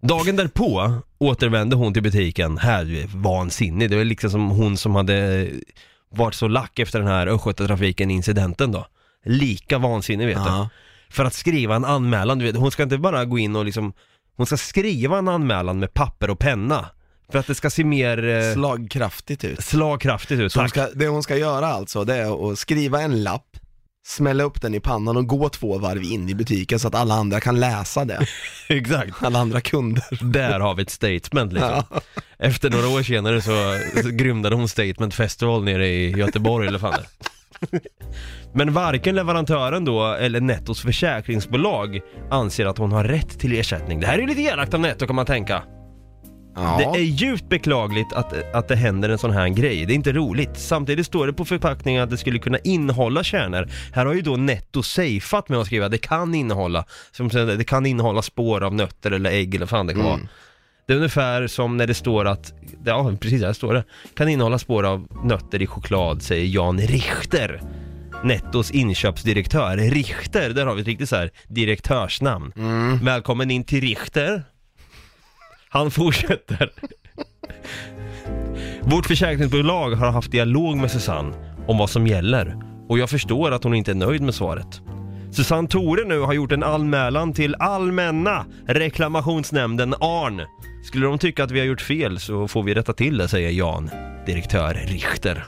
Dagen 0.00 0.36
därpå 0.36 0.92
återvände 1.18 1.76
hon 1.76 1.92
till 1.94 2.02
butiken, 2.02 2.58
här 2.58 3.06
vansinnig. 3.16 3.90
Det 3.90 3.96
var 3.96 4.04
liksom 4.04 4.30
som 4.30 4.50
hon 4.50 4.76
som 4.76 4.94
hade 4.94 5.48
varit 6.10 6.34
så 6.34 6.48
lack 6.48 6.78
efter 6.78 6.98
den 6.98 7.08
här 7.08 7.26
Östgötatrafiken 7.26 8.10
incidenten 8.10 8.72
då. 8.72 8.86
Lika 9.24 9.78
vansinnig 9.78 10.26
vet 10.26 10.36
du. 10.36 10.50
Ja. 10.50 10.68
För 11.10 11.24
att 11.24 11.34
skriva 11.34 11.76
en 11.76 11.84
anmälan, 11.84 12.38
du 12.38 12.44
vet, 12.44 12.56
hon 12.56 12.70
ska 12.70 12.82
inte 12.82 12.98
bara 12.98 13.24
gå 13.24 13.38
in 13.38 13.56
och 13.56 13.64
liksom 13.64 13.92
Hon 14.36 14.46
ska 14.46 14.56
skriva 14.56 15.18
en 15.18 15.28
anmälan 15.28 15.78
med 15.78 15.94
papper 15.94 16.30
och 16.30 16.38
penna. 16.38 16.86
För 17.32 17.38
att 17.38 17.46
det 17.46 17.54
ska 17.54 17.70
se 17.70 17.84
mer 17.84 18.28
eh, 18.28 18.52
Slagkraftigt 18.52 19.44
ut. 19.44 19.60
slagkraftigt 19.64 20.40
ut. 20.40 20.52
Så 20.52 20.60
hon 20.60 20.68
Tack. 20.68 20.70
ska, 20.88 20.98
det 20.98 21.08
hon 21.08 21.22
ska 21.22 21.36
göra 21.36 21.66
alltså, 21.66 22.04
det 22.04 22.16
är 22.16 22.52
att 22.52 22.58
skriva 22.58 23.02
en 23.02 23.22
lapp, 23.22 23.56
smälla 24.06 24.44
upp 24.44 24.62
den 24.62 24.74
i 24.74 24.80
pannan 24.80 25.16
och 25.16 25.26
gå 25.26 25.48
två 25.48 25.78
varv 25.78 26.02
in 26.02 26.28
i 26.28 26.34
butiken 26.34 26.78
så 26.78 26.88
att 26.88 26.94
alla 26.94 27.14
andra 27.14 27.40
kan 27.40 27.60
läsa 27.60 28.04
det. 28.04 28.26
Exakt. 28.68 29.22
Alla 29.22 29.38
andra 29.38 29.60
kunder. 29.60 30.32
Där 30.32 30.60
har 30.60 30.74
vi 30.74 30.82
ett 30.82 30.90
statement 30.90 31.52
liksom. 31.52 31.82
Efter 32.38 32.70
några 32.70 32.88
år 32.88 33.02
senare 33.02 33.42
så, 33.42 33.52
grymdade 34.10 34.56
hon 34.56 34.68
Statement 34.68 35.14
Festival 35.14 35.64
nere 35.64 35.88
i 35.88 36.10
Göteborg 36.10 36.68
eller 36.68 36.78
fan 36.78 36.92
det. 36.92 37.80
Men 38.54 38.72
varken 38.72 39.14
leverantören 39.14 39.84
då 39.84 40.04
eller 40.12 40.40
Nettos 40.40 40.80
försäkringsbolag 40.80 42.00
anser 42.30 42.66
att 42.66 42.78
hon 42.78 42.92
har 42.92 43.04
rätt 43.04 43.38
till 43.38 43.58
ersättning. 43.58 44.00
Det 44.00 44.06
här 44.06 44.14
är 44.14 44.20
ju 44.20 44.26
lite 44.26 44.42
elakt 44.42 44.74
av 44.74 44.80
Netto 44.80 45.06
kan 45.06 45.16
man 45.16 45.26
tänka. 45.26 45.62
Ja. 46.56 46.90
Det 46.94 46.98
är 46.98 47.02
djupt 47.02 47.48
beklagligt 47.48 48.12
att, 48.12 48.54
att 48.54 48.68
det 48.68 48.76
händer 48.76 49.08
en 49.08 49.18
sån 49.18 49.30
här 49.30 49.48
grej. 49.48 49.86
Det 49.86 49.92
är 49.92 49.94
inte 49.94 50.12
roligt. 50.12 50.50
Samtidigt 50.54 51.06
står 51.06 51.26
det 51.26 51.32
på 51.32 51.44
förpackningen 51.44 52.02
att 52.02 52.10
det 52.10 52.16
skulle 52.16 52.38
kunna 52.38 52.58
innehålla 52.58 53.24
kärnor. 53.24 53.68
Här 53.92 54.06
har 54.06 54.14
ju 54.14 54.22
då 54.22 54.36
Netto 54.36 54.82
safeat 54.82 55.48
med 55.48 55.58
att 55.58 55.66
skriva 55.66 55.88
det 55.88 55.98
kan 55.98 56.34
innehålla, 56.34 56.84
som 57.12 57.30
säger, 57.30 57.56
det 57.56 57.64
kan 57.64 57.86
innehålla 57.86 58.22
spår 58.22 58.64
av 58.64 58.74
nötter 58.74 59.10
eller 59.10 59.30
ägg 59.30 59.54
eller 59.54 59.66
vad 59.66 59.70
fan 59.70 59.86
det 59.86 59.92
kan 59.92 60.04
vara. 60.04 60.14
Mm. 60.14 60.28
Det 60.86 60.92
är 60.92 60.96
ungefär 60.96 61.46
som 61.46 61.76
när 61.76 61.86
det 61.86 61.94
står 61.94 62.24
att, 62.24 62.52
ja 62.84 63.12
precis 63.20 63.42
här 63.42 63.52
står 63.52 63.74
det, 63.74 63.84
kan 64.14 64.28
innehålla 64.28 64.58
spår 64.58 64.84
av 64.86 65.08
nötter 65.24 65.62
i 65.62 65.66
choklad, 65.66 66.22
säger 66.22 66.46
Jan 66.46 66.80
Richter. 66.80 67.60
Nettos 68.24 68.70
inköpsdirektör. 68.70 69.76
Richter, 69.76 70.50
där 70.50 70.66
har 70.66 70.74
vi 70.74 70.80
ett 70.80 70.86
riktigt 70.86 71.08
så 71.08 71.16
här 71.16 71.30
direktörsnamn. 71.48 72.52
Mm. 72.56 73.04
Välkommen 73.04 73.50
in 73.50 73.64
till 73.64 73.80
Richter. 73.80 74.42
Han 75.76 75.90
fortsätter. 75.90 76.72
Vårt 78.82 79.06
försäkringsbolag 79.06 79.90
har 79.90 80.10
haft 80.10 80.30
dialog 80.30 80.76
med 80.76 80.90
Susanne 80.90 81.34
om 81.66 81.78
vad 81.78 81.90
som 81.90 82.06
gäller 82.06 82.56
och 82.88 82.98
jag 82.98 83.10
förstår 83.10 83.50
att 83.50 83.64
hon 83.64 83.74
inte 83.74 83.90
är 83.90 83.94
nöjd 83.94 84.22
med 84.22 84.34
svaret. 84.34 84.80
Susanne 85.30 85.68
Tore 85.68 86.04
nu 86.04 86.20
har 86.20 86.32
gjort 86.32 86.52
en 86.52 86.62
anmälan 86.62 87.32
till 87.32 87.54
Allmänna 87.54 88.46
reklamationsnämnden 88.66 89.94
ARN. 89.94 90.40
Skulle 90.84 91.06
de 91.06 91.18
tycka 91.18 91.44
att 91.44 91.50
vi 91.50 91.58
har 91.58 91.66
gjort 91.66 91.80
fel 91.80 92.20
så 92.20 92.48
får 92.48 92.62
vi 92.62 92.74
rätta 92.74 92.92
till 92.92 93.18
det, 93.18 93.28
säger 93.28 93.50
Jan, 93.50 93.90
direktör 94.26 94.74
Richter. 94.74 95.44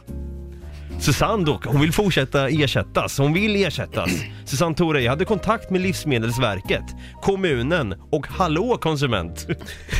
Susanne 1.00 1.44
dock, 1.44 1.66
hon 1.66 1.80
vill 1.80 1.92
fortsätta 1.92 2.48
ersättas. 2.48 3.18
Hon 3.18 3.32
vill 3.32 3.56
ersättas. 3.56 4.10
Susanne 4.44 4.74
Tore, 4.74 5.02
jag 5.02 5.10
hade 5.10 5.24
kontakt 5.24 5.70
med 5.70 5.80
Livsmedelsverket, 5.80 6.84
kommunen 7.22 7.94
och 8.10 8.26
Hallå 8.26 8.78
konsument. 8.80 9.46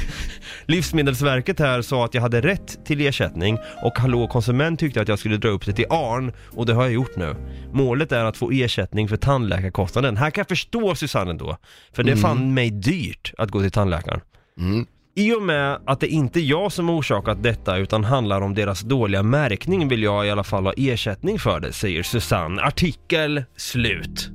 Livsmedelsverket 0.67 1.59
här 1.59 1.83
sa 1.83 2.05
att 2.05 2.15
jag 2.15 2.23
hade 2.23 2.41
rätt 2.41 2.87
till 2.87 3.01
ersättning 3.01 3.59
och 3.85 3.99
Hallå 3.99 4.27
konsument 4.27 4.81
tyckte 4.81 5.01
att 5.01 5.09
jag 5.09 5.19
skulle 5.19 5.37
dra 5.37 5.49
upp 5.49 5.67
det 5.67 5.73
till 5.73 5.87
ARN 5.91 6.33
och 6.51 6.67
det 6.67 6.73
har 6.73 6.83
jag 6.83 6.93
gjort 6.93 7.17
nu. 7.17 7.35
Målet 7.73 8.13
är 8.13 8.25
att 8.25 8.37
få 8.37 8.51
ersättning 8.51 9.09
för 9.09 9.17
tandläkarkostnaden. 9.17 10.17
Här 10.17 10.31
kan 10.31 10.41
jag 10.41 10.49
förstå 10.49 10.95
Susanne 10.95 11.33
då, 11.33 11.57
för 11.93 12.03
det 12.03 12.13
är 12.13 12.17
fan 12.17 12.55
mig 12.55 12.71
dyrt 12.71 13.33
att 13.39 13.51
gå 13.51 13.61
till 13.61 13.71
tandläkaren. 13.71 14.21
Mm. 14.59 14.87
I 15.19 15.33
och 15.35 15.43
med 15.43 15.79
att 15.87 16.01
det 16.01 16.07
inte 16.07 16.41
är 16.41 16.43
jag 16.43 16.73
som 16.73 16.91
orsakat 16.91 17.43
detta 17.43 17.77
utan 17.77 18.05
handlar 18.05 18.41
om 18.41 18.55
deras 18.55 18.81
dåliga 18.81 19.23
märkning 19.23 19.89
vill 19.89 20.03
jag 20.03 20.27
i 20.27 20.31
alla 20.31 20.45
fall 20.45 20.65
ha 20.67 20.73
ersättning 20.77 21.39
för 21.39 21.61
det, 21.61 21.73
säger 21.73 22.03
Susanne. 22.03 22.63
Artikel 22.63 23.45
slut. 23.57 24.31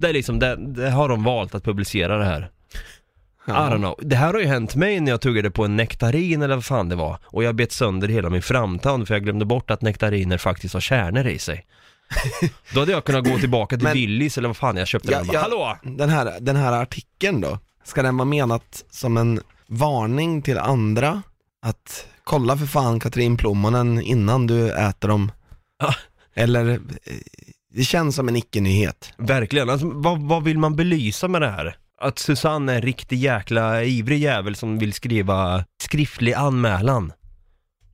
Det 0.00 0.08
är 0.08 0.12
liksom, 0.12 0.38
det, 0.38 0.56
det 0.56 0.90
har 0.90 1.08
de 1.08 1.24
valt 1.24 1.54
att 1.54 1.64
publicera 1.64 2.18
det 2.18 2.24
här. 2.24 2.50
I 3.46 3.50
don't 3.50 3.76
know. 3.76 3.94
Det 4.02 4.16
här 4.16 4.32
har 4.32 4.40
ju 4.40 4.46
hänt 4.46 4.74
mig 4.74 5.00
när 5.00 5.10
jag 5.12 5.20
tuggade 5.20 5.50
på 5.50 5.64
en 5.64 5.76
nektarin 5.76 6.42
eller 6.42 6.54
vad 6.54 6.64
fan 6.64 6.88
det 6.88 6.96
var 6.96 7.18
och 7.24 7.44
jag 7.44 7.54
bet 7.54 7.72
sönder 7.72 8.08
hela 8.08 8.30
min 8.30 8.42
framtand 8.42 9.08
för 9.08 9.14
jag 9.14 9.24
glömde 9.24 9.44
bort 9.44 9.70
att 9.70 9.82
nektariner 9.82 10.38
faktiskt 10.38 10.74
har 10.74 10.80
kärnor 10.80 11.26
i 11.26 11.38
sig. 11.38 11.66
Då 12.74 12.80
hade 12.80 12.92
jag 12.92 13.04
kunnat 13.04 13.28
gå 13.28 13.38
tillbaka 13.38 13.76
till 13.76 13.84
Men- 13.84 13.92
Willys 13.92 14.38
eller 14.38 14.48
vad 14.48 14.56
fan 14.56 14.76
jag 14.76 14.88
köpte 14.88 15.12
Ja, 15.12 15.18
den 15.18 15.28
och 15.28 15.32
bara, 15.34 15.34
ja. 15.34 15.40
Hallå! 15.40 15.96
Den 15.96 16.08
här, 16.08 16.40
den 16.40 16.56
här 16.56 16.72
artikeln 16.72 17.40
då, 17.40 17.58
ska 17.84 18.02
den 18.02 18.16
vara 18.16 18.26
menat 18.28 18.84
som 18.90 19.16
en 19.16 19.40
varning 19.68 20.42
till 20.42 20.58
andra? 20.58 21.22
Att 21.62 22.06
kolla 22.24 22.56
för 22.56 22.66
fan 22.66 23.00
Katrin 23.00 23.36
plommonen 23.36 24.00
innan 24.02 24.46
du 24.46 24.72
äter 24.72 25.08
dem? 25.08 25.32
Ja. 25.78 25.94
Eller, 26.34 26.70
eh, 26.70 26.78
det 27.74 27.84
känns 27.84 28.16
som 28.16 28.28
en 28.28 28.36
icke-nyhet. 28.36 29.12
Verkligen, 29.16 29.70
alltså, 29.70 29.90
vad, 29.90 30.22
vad 30.22 30.44
vill 30.44 30.58
man 30.58 30.76
belysa 30.76 31.28
med 31.28 31.42
det 31.42 31.50
här? 31.50 31.76
Att 32.00 32.18
Susanne 32.18 32.72
är 32.72 32.76
en 32.76 32.82
riktig 32.82 33.18
jäkla 33.18 33.84
ivrig 33.84 34.18
jävel 34.18 34.56
som 34.56 34.78
vill 34.78 34.92
skriva 34.92 35.64
skriftlig 35.82 36.32
anmälan 36.32 37.12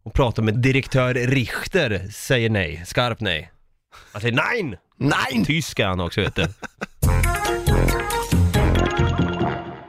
och 0.02 0.12
prata 0.12 0.42
med 0.42 0.58
direktör 0.58 1.14
Richter, 1.14 2.08
säger 2.12 2.50
nej, 2.50 2.82
skarpt 2.87 3.20
nej. 3.20 3.52
Han 4.12 4.20
säger 4.20 4.34
nej! 4.34 4.78
Nej! 4.96 5.44
Tysk 5.44 5.78
är 5.78 5.87
han 5.87 6.00
också 6.00 6.20
vet 6.20 6.34
du. 6.34 6.46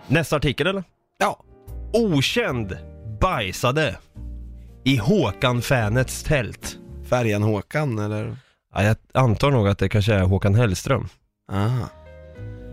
Nästa 0.07 0.35
artikel 0.35 0.67
eller? 0.67 0.83
Ja, 1.17 1.43
Okänd 1.95 2.77
bajsade 3.21 3.97
i 4.83 4.97
Håkan-fanets 4.97 6.23
tält. 6.23 6.77
färjan 7.09 7.43
Håkan 7.43 7.99
eller? 7.99 8.37
Ja, 8.75 8.83
jag 8.83 8.95
antar 9.13 9.51
nog 9.51 9.67
att 9.67 9.79
det 9.79 9.89
kanske 9.89 10.13
är 10.13 10.23
Håkan 10.23 10.55
Hellström. 10.55 11.07
Aha. 11.51 11.89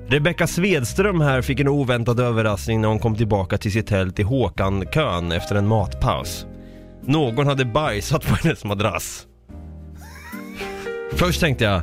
Rebecka 0.06 0.46
Svedström 0.46 1.20
här 1.20 1.42
fick 1.42 1.60
en 1.60 1.68
oväntad 1.68 2.20
överraskning 2.20 2.80
när 2.80 2.88
hon 2.88 2.98
kom 2.98 3.16
tillbaka 3.16 3.58
till 3.58 3.72
sitt 3.72 3.86
tält 3.86 4.18
i 4.18 4.22
Håkan-kön 4.22 5.32
efter 5.32 5.54
en 5.54 5.68
matpaus. 5.68 6.46
Någon 7.02 7.46
hade 7.46 7.64
bajsat 7.64 8.26
på 8.26 8.34
hennes 8.34 8.64
madrass. 8.64 9.26
Först 11.12 11.40
tänkte 11.40 11.64
jag, 11.64 11.82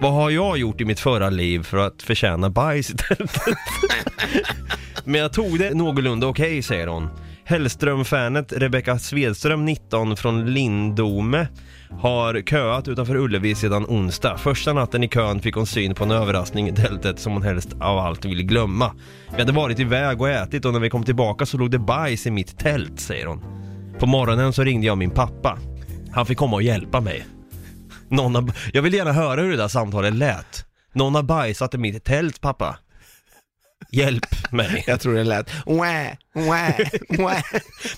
vad 0.00 0.12
har 0.12 0.30
jag 0.30 0.58
gjort 0.58 0.80
i 0.80 0.84
mitt 0.84 1.00
förra 1.00 1.30
liv 1.30 1.62
för 1.62 1.78
att 1.78 2.02
förtjäna 2.02 2.50
bajs 2.50 2.90
i 2.90 2.96
tältet? 2.96 3.58
Men 5.04 5.20
jag 5.20 5.32
tog 5.32 5.58
det 5.58 5.74
någorlunda 5.74 6.26
okej, 6.26 6.62
säger 6.62 6.86
hon. 6.86 7.08
Hellström-fanet 7.44 8.52
Rebecka 8.52 8.98
Svedström, 8.98 9.64
19, 9.64 10.16
från 10.16 10.54
Lindome 10.54 11.48
har 11.90 12.42
köat 12.42 12.88
utanför 12.88 13.16
Ullevi 13.16 13.54
sedan 13.54 13.86
onsdag. 13.88 14.36
Första 14.36 14.72
natten 14.72 15.04
i 15.04 15.08
kön 15.08 15.40
fick 15.40 15.54
hon 15.54 15.66
syn 15.66 15.94
på 15.94 16.04
en 16.04 16.10
överraskning 16.10 16.68
i 16.68 16.72
tältet 16.72 17.18
som 17.18 17.32
hon 17.32 17.42
helst 17.42 17.72
av 17.80 17.98
allt 17.98 18.24
ville 18.24 18.42
glömma. 18.42 18.92
Vi 19.30 19.38
hade 19.38 19.52
varit 19.52 19.80
iväg 19.80 20.20
och 20.20 20.28
ätit 20.28 20.64
och 20.64 20.72
när 20.72 20.80
vi 20.80 20.90
kom 20.90 21.04
tillbaka 21.04 21.46
så 21.46 21.58
låg 21.58 21.70
det 21.70 21.78
bajs 21.78 22.26
i 22.26 22.30
mitt 22.30 22.58
tält, 22.58 23.00
säger 23.00 23.26
hon. 23.26 23.44
På 23.98 24.06
morgonen 24.06 24.52
så 24.52 24.64
ringde 24.64 24.86
jag 24.86 24.98
min 24.98 25.10
pappa. 25.10 25.58
Han 26.12 26.26
fick 26.26 26.38
komma 26.38 26.56
och 26.56 26.62
hjälpa 26.62 27.00
mig. 27.00 27.26
Någon 28.08 28.34
har... 28.34 28.52
Jag 28.72 28.82
vill 28.82 28.94
gärna 28.94 29.12
höra 29.12 29.40
hur 29.40 29.50
det 29.50 29.56
där 29.56 29.68
samtalet 29.68 30.14
lät. 30.14 30.64
Någon 30.92 31.14
har 31.14 31.22
bajsat 31.22 31.74
i 31.74 31.78
mitt 31.78 32.04
tält, 32.04 32.40
pappa. 32.40 32.78
Hjälp 33.90 34.52
mig. 34.52 34.84
Jag 34.86 35.00
tror 35.00 35.14
det 35.14 35.24
lät 35.24 35.50
wä, 35.66 36.16
wä, 36.34 36.74
wä. 37.18 37.42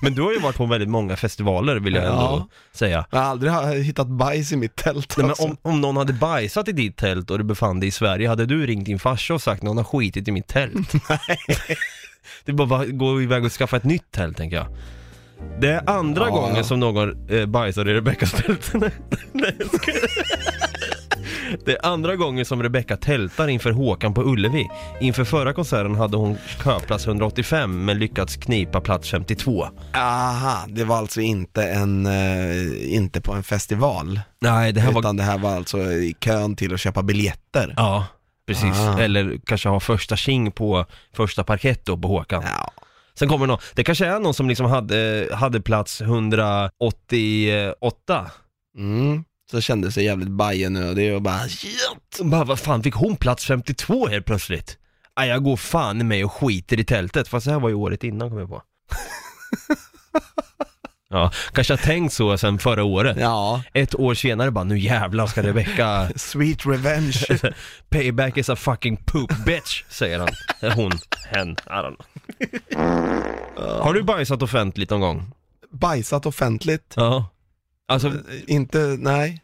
Men 0.01 0.14
du 0.14 0.22
har 0.22 0.33
ju 0.33 0.38
varit 0.38 0.57
på 0.57 0.66
väldigt 0.66 0.88
många 0.88 1.16
festivaler 1.16 1.77
vill 1.77 1.94
jag 1.94 2.05
ändå 2.05 2.16
Ja. 2.16 2.49
säga. 2.72 3.07
Jag 3.11 3.18
har 3.18 3.27
aldrig 3.27 3.53
hittat 3.85 4.07
bajs 4.09 4.53
i 4.53 4.57
mitt 4.57 4.77
tält 4.77 5.14
Nej, 5.16 5.22
men 5.25 5.31
alltså. 5.31 5.44
om, 5.44 5.57
om 5.62 5.81
någon 5.81 5.96
hade 5.96 6.12
bajsat 6.12 6.68
i 6.68 6.72
ditt 6.72 6.96
tält 6.96 7.31
och 7.31 7.38
du 7.38 7.44
befann 7.44 7.81
dig 7.81 7.88
i 7.88 7.92
Sverige, 7.92 8.29
hade 8.29 8.46
du 8.46 8.66
ringt 8.66 8.87
din 8.87 8.99
farsa 8.99 9.35
och 9.35 9.42
sagt 9.42 9.62
någon 9.62 9.77
har 9.77 9.85
skitit 9.85 10.29
i 10.29 10.33
mitt 10.33 10.46
tält? 10.49 10.92
det 12.44 12.53
är 12.53 12.66
bara 12.66 12.81
att 12.83 12.88
gå 12.99 13.22
iväg 13.22 13.44
och 13.44 13.53
skaffa 13.53 13.77
ett 13.77 13.85
nytt 13.85 14.11
tält 14.12 14.37
tänker 14.37 14.57
jag. 14.57 14.66
Det 15.61 15.68
är 15.70 15.90
andra 15.90 16.25
Ja. 16.25 16.31
gången 16.31 16.64
som 16.64 16.81
någon 16.81 17.31
eh, 17.31 17.46
bajsar 17.46 17.88
i 17.88 17.94
Rebeckas 17.94 18.33
tält. 18.33 18.70
Nej, 18.75 18.90
nej, 19.33 19.57
jag 19.59 19.68
skojar. 19.68 20.01
Det 21.65 21.73
är 21.73 21.87
andra 21.87 22.17
gången 22.17 22.45
som 22.45 22.63
Rebecca 22.63 22.97
tältar 22.97 23.49
inför 23.49 23.71
Håkan 23.71 24.15
på 24.15 24.23
Ullevi. 24.23 24.69
Inför 25.01 25.25
förra 25.25 25.53
konserten 25.53 25.95
hade 25.95 26.17
hon 26.17 26.37
köplats 26.65 27.07
185 27.07 27.85
men 27.85 27.99
lyckats 27.99 28.37
knipa 28.37 28.81
plats 28.81 29.11
52. 29.11 29.69
Aha, 29.95 30.65
det 30.69 30.85
var 30.85 30.97
alltså 30.97 31.21
inte 31.21 31.65
en, 31.65 32.07
eh, 32.07 32.95
inte 32.95 33.21
på 33.21 33.33
en 33.33 33.43
festival, 33.43 34.21
Nej, 34.41 34.73
det 34.73 34.81
här 34.81 34.93
var... 34.93 35.01
utan 35.01 35.17
det 35.17 35.23
här 35.23 35.39
var 35.39 35.51
alltså 35.51 35.79
i 35.79 36.15
kön 36.21 36.57
till 36.57 36.75
att 36.75 36.81
köpa 36.81 37.03
biljetter. 37.03 37.75
Ja, 37.77 38.07
precis. 38.47 38.79
Ah. 38.79 38.99
Eller 38.99 39.39
kanske 39.47 39.69
ha 39.69 39.81
första 39.81 40.17
king 40.17 40.53
på 40.53 40.87
första 41.13 41.45
parkett 41.45 41.85
då 41.85 41.97
på 41.97 42.09
Håkan. 42.09 42.43
Ja. 42.47 42.71
Sen 43.19 43.29
kommer 43.29 43.47
någon, 43.47 43.59
det 43.75 43.85
kanske 43.85 44.07
är 44.07 44.21
någon 44.21 44.35
som 44.35 44.49
liksom 44.49 44.67
hade, 44.67 45.29
hade 45.33 45.61
plats 45.61 46.01
188. 46.01 48.31
Mm. 48.79 49.25
Så 49.51 49.61
kände 49.61 49.93
sig 49.93 50.05
jävligt 50.05 50.29
bajenödig 50.29 51.15
och 51.15 51.23
bara 51.23 51.49
shit. 51.49 52.21
Bara, 52.23 52.45
vad 52.45 52.59
fan, 52.59 52.83
fick 52.83 52.95
hon 52.95 53.17
plats 53.17 53.45
52 53.47 54.09
helt 54.09 54.27
plötsligt? 54.27 54.79
Nej, 55.19 55.29
jag 55.29 55.45
går 55.45 55.57
fan 55.57 56.01
i 56.01 56.05
mig 56.05 56.25
och 56.25 56.33
skiter 56.33 56.81
i 56.81 56.85
tältet, 56.85 57.29
fast 57.29 57.47
det 57.47 57.53
här 57.53 57.61
var 57.61 57.69
ju 57.69 57.75
året 57.75 58.05
innan 58.05 58.31
kom 58.31 58.39
jag 58.39 58.49
på. 58.49 58.63
ja, 61.09 61.33
kanske 61.53 61.73
har 61.73 61.79
tänkt 61.79 62.13
så 62.13 62.39
sen 62.39 62.59
förra 62.59 62.85
året. 62.85 63.17
Ja, 63.21 63.63
Ett 63.73 63.95
år 63.95 64.15
senare 64.15 64.51
bara, 64.51 64.65
nu 64.65 64.79
jävlar 64.79 65.27
ska 65.27 65.43
Rebecca 65.43 66.09
sweet 66.17 66.67
revenge. 66.67 67.27
Payback 67.89 68.37
is 68.37 68.49
a 68.49 68.57
fucking 68.57 68.97
poop 68.97 69.33
bitch, 69.47 69.85
säger 69.89 70.19
han. 70.19 70.29
Hon, 70.73 70.93
hen, 71.27 71.51
I 71.51 71.55
don't 71.71 71.97
know. 71.97 72.07
Har 73.83 73.95
du 73.95 74.03
bajsat 74.03 74.43
offentligt 74.43 74.91
någon 74.91 75.01
gång? 75.01 75.33
Bajsat 75.71 76.27
offentligt. 76.27 76.95
Ja. 76.97 77.31
Alltså, 77.88 78.12
Inte, 78.46 78.79
nej. 79.01 79.42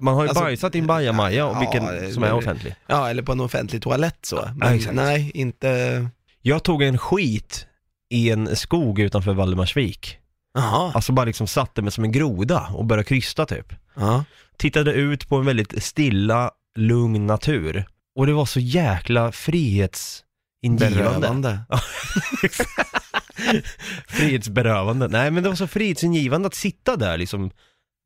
man 0.00 0.14
har 0.14 0.22
ju 0.22 0.28
Alltså, 0.28 0.44
bajsat 0.44 0.74
i 0.74 0.78
en 0.78 0.86
bajamaja, 0.86 1.46
och 1.46 1.56
ja, 1.56 1.60
vilken 1.60 2.12
som 2.14 2.22
är 2.22 2.28
men- 2.28 2.36
offentlig. 2.38 2.74
Ja, 2.86 3.10
eller 3.10 3.22
på 3.22 3.32
en 3.32 3.40
offentlig 3.40 3.82
toalett 3.82 4.18
så. 4.22 4.48
Men 4.56 4.74
exakt. 4.74 4.94
nej, 4.94 5.30
inte... 5.34 6.06
Jag 6.42 6.62
tog 6.62 6.82
en 6.82 6.98
skit 6.98 7.66
i 8.10 8.30
en 8.30 8.56
skog 8.56 8.98
utanför 8.98 9.34
Valdemarsvik. 9.34 10.18
Jaha. 10.54 10.92
Alltså 10.94 11.12
bara 11.12 11.24
liksom 11.24 11.46
satte 11.46 11.82
mig 11.82 11.92
som 11.92 12.04
en 12.04 12.12
groda 12.12 12.68
och 12.74 12.84
började 12.84 13.04
krysta 13.08 13.46
typ. 13.46 13.72
Ja. 13.94 14.24
Tittade 14.56 14.92
ut 14.92 15.28
på 15.28 15.36
en 15.36 15.46
väldigt 15.46 15.82
stilla, 15.82 16.50
lugn 16.76 17.26
natur. 17.26 17.84
Och 18.16 18.26
det 18.26 18.32
var 18.32 18.46
så 18.46 18.60
jäkla 18.60 19.32
frihetsingivande. 19.32 20.96
Berövande. 20.96 21.58
Frihetsberövande. 24.08 25.08
Nej 25.08 25.30
men 25.30 25.42
det 25.42 25.48
var 25.48 25.56
så 25.56 25.66
frihetsingivande 25.66 26.46
att 26.46 26.54
sitta 26.54 26.96
där 26.96 27.18
liksom 27.18 27.50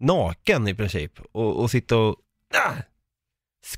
naken 0.00 0.68
i 0.68 0.74
princip 0.74 1.12
och, 1.32 1.60
och 1.60 1.70
sitta 1.70 1.96
och 1.96 2.16
ah, 2.54 2.72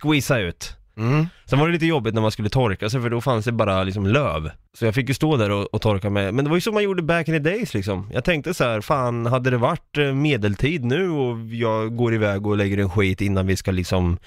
squeeza 0.01 0.39
ut. 0.39 0.77
Mm. 0.97 1.27
Sen 1.47 1.59
var 1.59 1.67
det 1.67 1.73
lite 1.73 1.87
jobbigt 1.87 2.15
när 2.15 2.23
man 2.23 2.31
skulle 2.31 2.49
torka 2.49 2.91
sig 2.91 3.01
för 3.01 3.11
då 3.11 3.21
fanns 3.21 3.45
det 3.45 3.53
bara 3.53 3.85
liksom 3.85 4.07
löv. 4.07 4.51
Så 4.79 4.85
jag 4.85 4.95
fick 4.95 5.09
ju 5.09 5.15
stå 5.15 5.37
där 5.37 5.51
och, 5.51 5.75
och 5.75 5.83
torka 5.83 6.11
mig. 6.11 6.33
Men 6.33 6.45
det 6.45 6.49
var 6.49 6.57
ju 6.57 6.61
så 6.61 6.73
man 6.73 6.83
gjorde 6.83 7.03
back 7.03 7.29
in 7.29 7.35
the 7.35 7.51
days 7.51 7.75
liksom. 7.75 8.11
Jag 8.13 8.25
tänkte 8.25 8.55
så 8.55 8.65
här, 8.65 8.81
fan 8.81 9.27
hade 9.27 9.51
det 9.51 9.57
varit 9.57 9.99
eh, 9.99 10.15
medeltid 10.15 10.85
nu 10.85 11.11
och 11.11 11.39
jag 11.47 11.97
går 11.97 12.15
iväg 12.15 12.47
och 12.47 12.57
lägger 12.57 12.79
en 12.79 12.91
skit 12.91 13.21
innan 13.21 13.47
vi 13.47 13.57
ska 13.57 13.71
liksom 13.71 14.19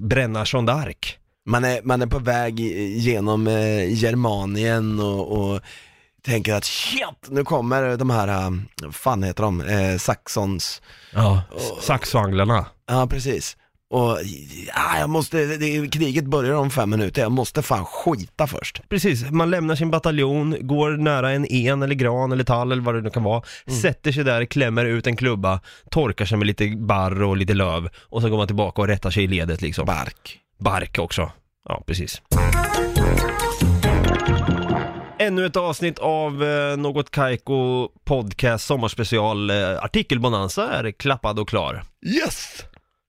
bränna 0.00 0.44
Jeanne 0.46 0.72
d'Arc. 0.72 1.14
Man, 1.48 1.64
är, 1.64 1.82
man 1.82 2.02
är 2.02 2.06
på 2.06 2.18
väg 2.18 2.60
genom 2.60 3.46
eh, 3.46 3.94
Germanien 3.94 5.00
och, 5.00 5.52
och 5.52 5.60
tänker 6.26 6.54
att 6.54 6.64
shit, 6.64 7.00
nu 7.28 7.44
kommer 7.44 7.96
de 7.96 8.10
här, 8.10 8.52
vad 8.82 8.94
fan 8.94 9.22
heter 9.22 9.42
de, 9.42 9.60
eh, 9.60 9.98
Saxons, 9.98 10.82
Ja, 11.12 11.42
saxvanglarna. 11.80 12.66
ja 12.88 13.06
precis. 13.06 13.56
Och 13.90 14.18
ja, 14.74 14.98
jag 14.98 15.10
måste, 15.10 15.44
det, 15.46 15.88
kriget 15.88 16.24
börjar 16.24 16.54
om 16.54 16.70
fem 16.70 16.90
minuter, 16.90 17.22
jag 17.22 17.32
måste 17.32 17.62
fan 17.62 17.84
skita 17.84 18.46
först. 18.46 18.82
Precis, 18.88 19.30
man 19.30 19.50
lämnar 19.50 19.74
sin 19.76 19.90
bataljon, 19.90 20.56
går 20.60 20.90
nära 20.90 21.30
en 21.32 21.46
en 21.52 21.82
eller 21.82 21.94
gran 21.94 22.32
eller 22.32 22.44
tall 22.44 22.72
eller 22.72 22.82
vad 22.82 22.94
det 22.94 23.00
nu 23.00 23.10
kan 23.10 23.22
vara, 23.22 23.42
sätter 23.82 24.12
sig 24.12 24.24
där, 24.24 24.44
klämmer 24.44 24.84
ut 24.84 25.06
en 25.06 25.16
klubba, 25.16 25.60
torkar 25.90 26.24
sig 26.24 26.38
med 26.38 26.46
lite 26.46 26.68
barr 26.76 27.22
och 27.22 27.36
lite 27.36 27.54
löv 27.54 27.88
och 28.02 28.22
så 28.22 28.28
går 28.28 28.36
man 28.36 28.46
tillbaka 28.46 28.82
och 28.82 28.88
rättar 28.88 29.10
sig 29.10 29.24
i 29.24 29.26
ledet 29.26 29.62
liksom. 29.62 29.86
Bark. 29.86 30.38
Bark 30.60 30.98
också. 30.98 31.30
Ja, 31.68 31.82
precis. 31.86 32.22
Ännu 35.18 35.46
ett 35.46 35.56
avsnitt 35.56 35.98
av 35.98 36.44
eh, 36.44 36.76
Något 36.76 37.10
Kaiko 37.10 37.88
Podcast 38.04 38.66
Sommarspecial 38.66 39.50
eh, 39.50 39.56
Artikelbonanza 39.84 40.70
är 40.70 40.90
klappad 40.90 41.38
och 41.38 41.48
klar. 41.48 41.82
Yes! 42.06 42.64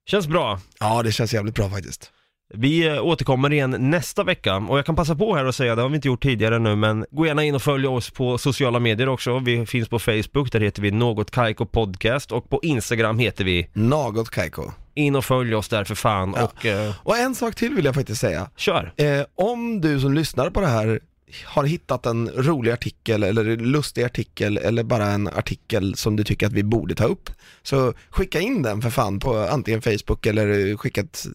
Känns 0.10 0.28
bra. 0.28 0.60
Ja, 0.80 1.04
det 1.04 1.12
känns 1.12 1.34
jävligt 1.34 1.56
bra 1.56 1.70
faktiskt. 1.70 2.12
Vi 2.54 2.88
eh, 2.88 3.06
återkommer 3.06 3.54
igen 3.54 3.76
nästa 3.80 4.24
vecka 4.24 4.56
och 4.56 4.78
jag 4.78 4.86
kan 4.86 4.96
passa 4.96 5.16
på 5.16 5.36
här 5.36 5.46
och 5.46 5.56
säga, 5.56 5.76
det 5.76 5.82
har 5.82 5.90
vi 5.90 5.96
inte 5.96 6.08
gjort 6.08 6.24
tidigare 6.24 6.60
nu, 6.60 6.76
men 6.76 7.06
gå 7.12 7.26
gärna 7.26 7.44
in 7.44 7.56
och 7.56 7.62
följ 7.62 7.88
oss 7.88 8.10
på 8.10 8.38
sociala 8.38 8.80
medier 8.80 9.10
också. 9.10 9.40
Vi 9.40 9.66
finns 9.66 9.90
på 9.90 10.00
Facebook, 10.00 10.52
där 10.52 10.60
heter 10.60 10.82
vi 10.82 10.92
Något 10.92 11.32
Kaiko 11.32 11.66
Podcast 11.66 12.32
och 12.32 12.50
på 12.50 12.60
Instagram 12.64 13.20
heter 13.20 13.44
vi 13.44 13.70
Något 13.74 14.30
Kaiko. 14.30 14.72
In 14.96 15.16
och 15.16 15.26
följ 15.26 15.56
oss 15.56 15.70
där 15.70 15.84
för 15.84 15.96
fan 15.96 16.34
Ja. 16.38 16.44
och 16.44 16.66
eh, 16.66 16.94
Och 17.04 17.18
en 17.18 17.36
sak 17.36 17.56
till 17.56 17.74
vill 17.74 17.86
jag 17.86 17.96
faktiskt 17.96 18.22
säga. 18.22 18.50
kör! 18.58 18.94
Eh, 18.98 19.26
om 19.36 19.82
du 19.82 20.00
som 20.00 20.14
lyssnar 20.14 20.50
på 20.50 20.62
det 20.62 20.68
här 20.68 21.00
har 21.46 21.64
hittat 21.64 22.06
en 22.06 22.30
rolig 22.30 22.72
artikel 22.72 23.24
eller 23.24 23.58
lustig 23.58 24.04
artikel 24.04 24.58
eller 24.58 24.84
bara 24.84 25.08
en 25.08 25.28
artikel 25.28 25.96
som 25.96 26.16
du 26.16 26.24
tycker 26.24 26.48
att 26.48 26.54
vi 26.54 26.64
borde 26.64 26.96
ta 26.96 27.04
upp 27.04 27.30
så 27.64 27.94
skicka 28.10 28.40
in 28.40 28.62
den 28.62 28.82
för 28.82 28.90
fan 28.90 29.20
på 29.20 29.38
antingen 29.38 29.82
Facebook 29.82 30.26
eller 30.26 30.78
skicka 30.78 31.02
ett 31.02 31.26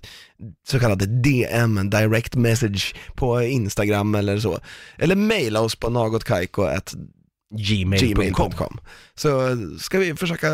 så 0.69 0.81
kallat 0.81 1.23
DM, 1.23 1.79
en 1.79 1.91
direct 1.91 2.35
message 2.35 2.95
på 3.15 3.43
Instagram 3.43 4.15
eller 4.15 4.39
så. 4.39 4.59
Eller 4.99 5.17
mejla 5.17 5.61
oss 5.61 5.77
på 5.77 5.91
nagotkaiko.gmail.com 5.91 7.13
Gmail.com 7.59 8.81
Så 9.15 9.57
ska 9.81 9.99
vi 9.99 10.15
försöka 10.15 10.49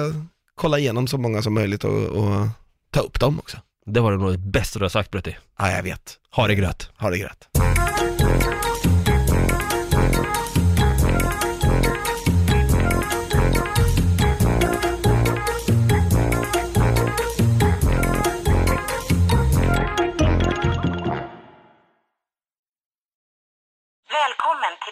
kolla 0.55 0.79
igenom 0.79 1.07
så 1.07 1.19
många 1.19 1.43
som 1.43 1.55
möjligt 1.55 1.85
och, 1.85 2.03
och 2.03 2.49
ta 2.91 3.01
upp 3.01 3.21
dem 3.21 3.39
också. 3.39 3.57
Det 3.87 4.01
var 4.01 4.13
nog 4.13 4.33
det 4.33 4.39
bästa 4.39 4.79
du 4.79 4.85
har 4.85 4.91
sagt 4.91 5.11
Brutti. 5.11 5.37
Ja, 5.59 5.71
jag 5.71 5.83
vet. 5.83 6.19
Ha 6.31 6.47
det 6.47 6.55
grött! 6.55 6.91
Ha 6.97 7.11
det 7.11 7.19
grött. 7.19 7.49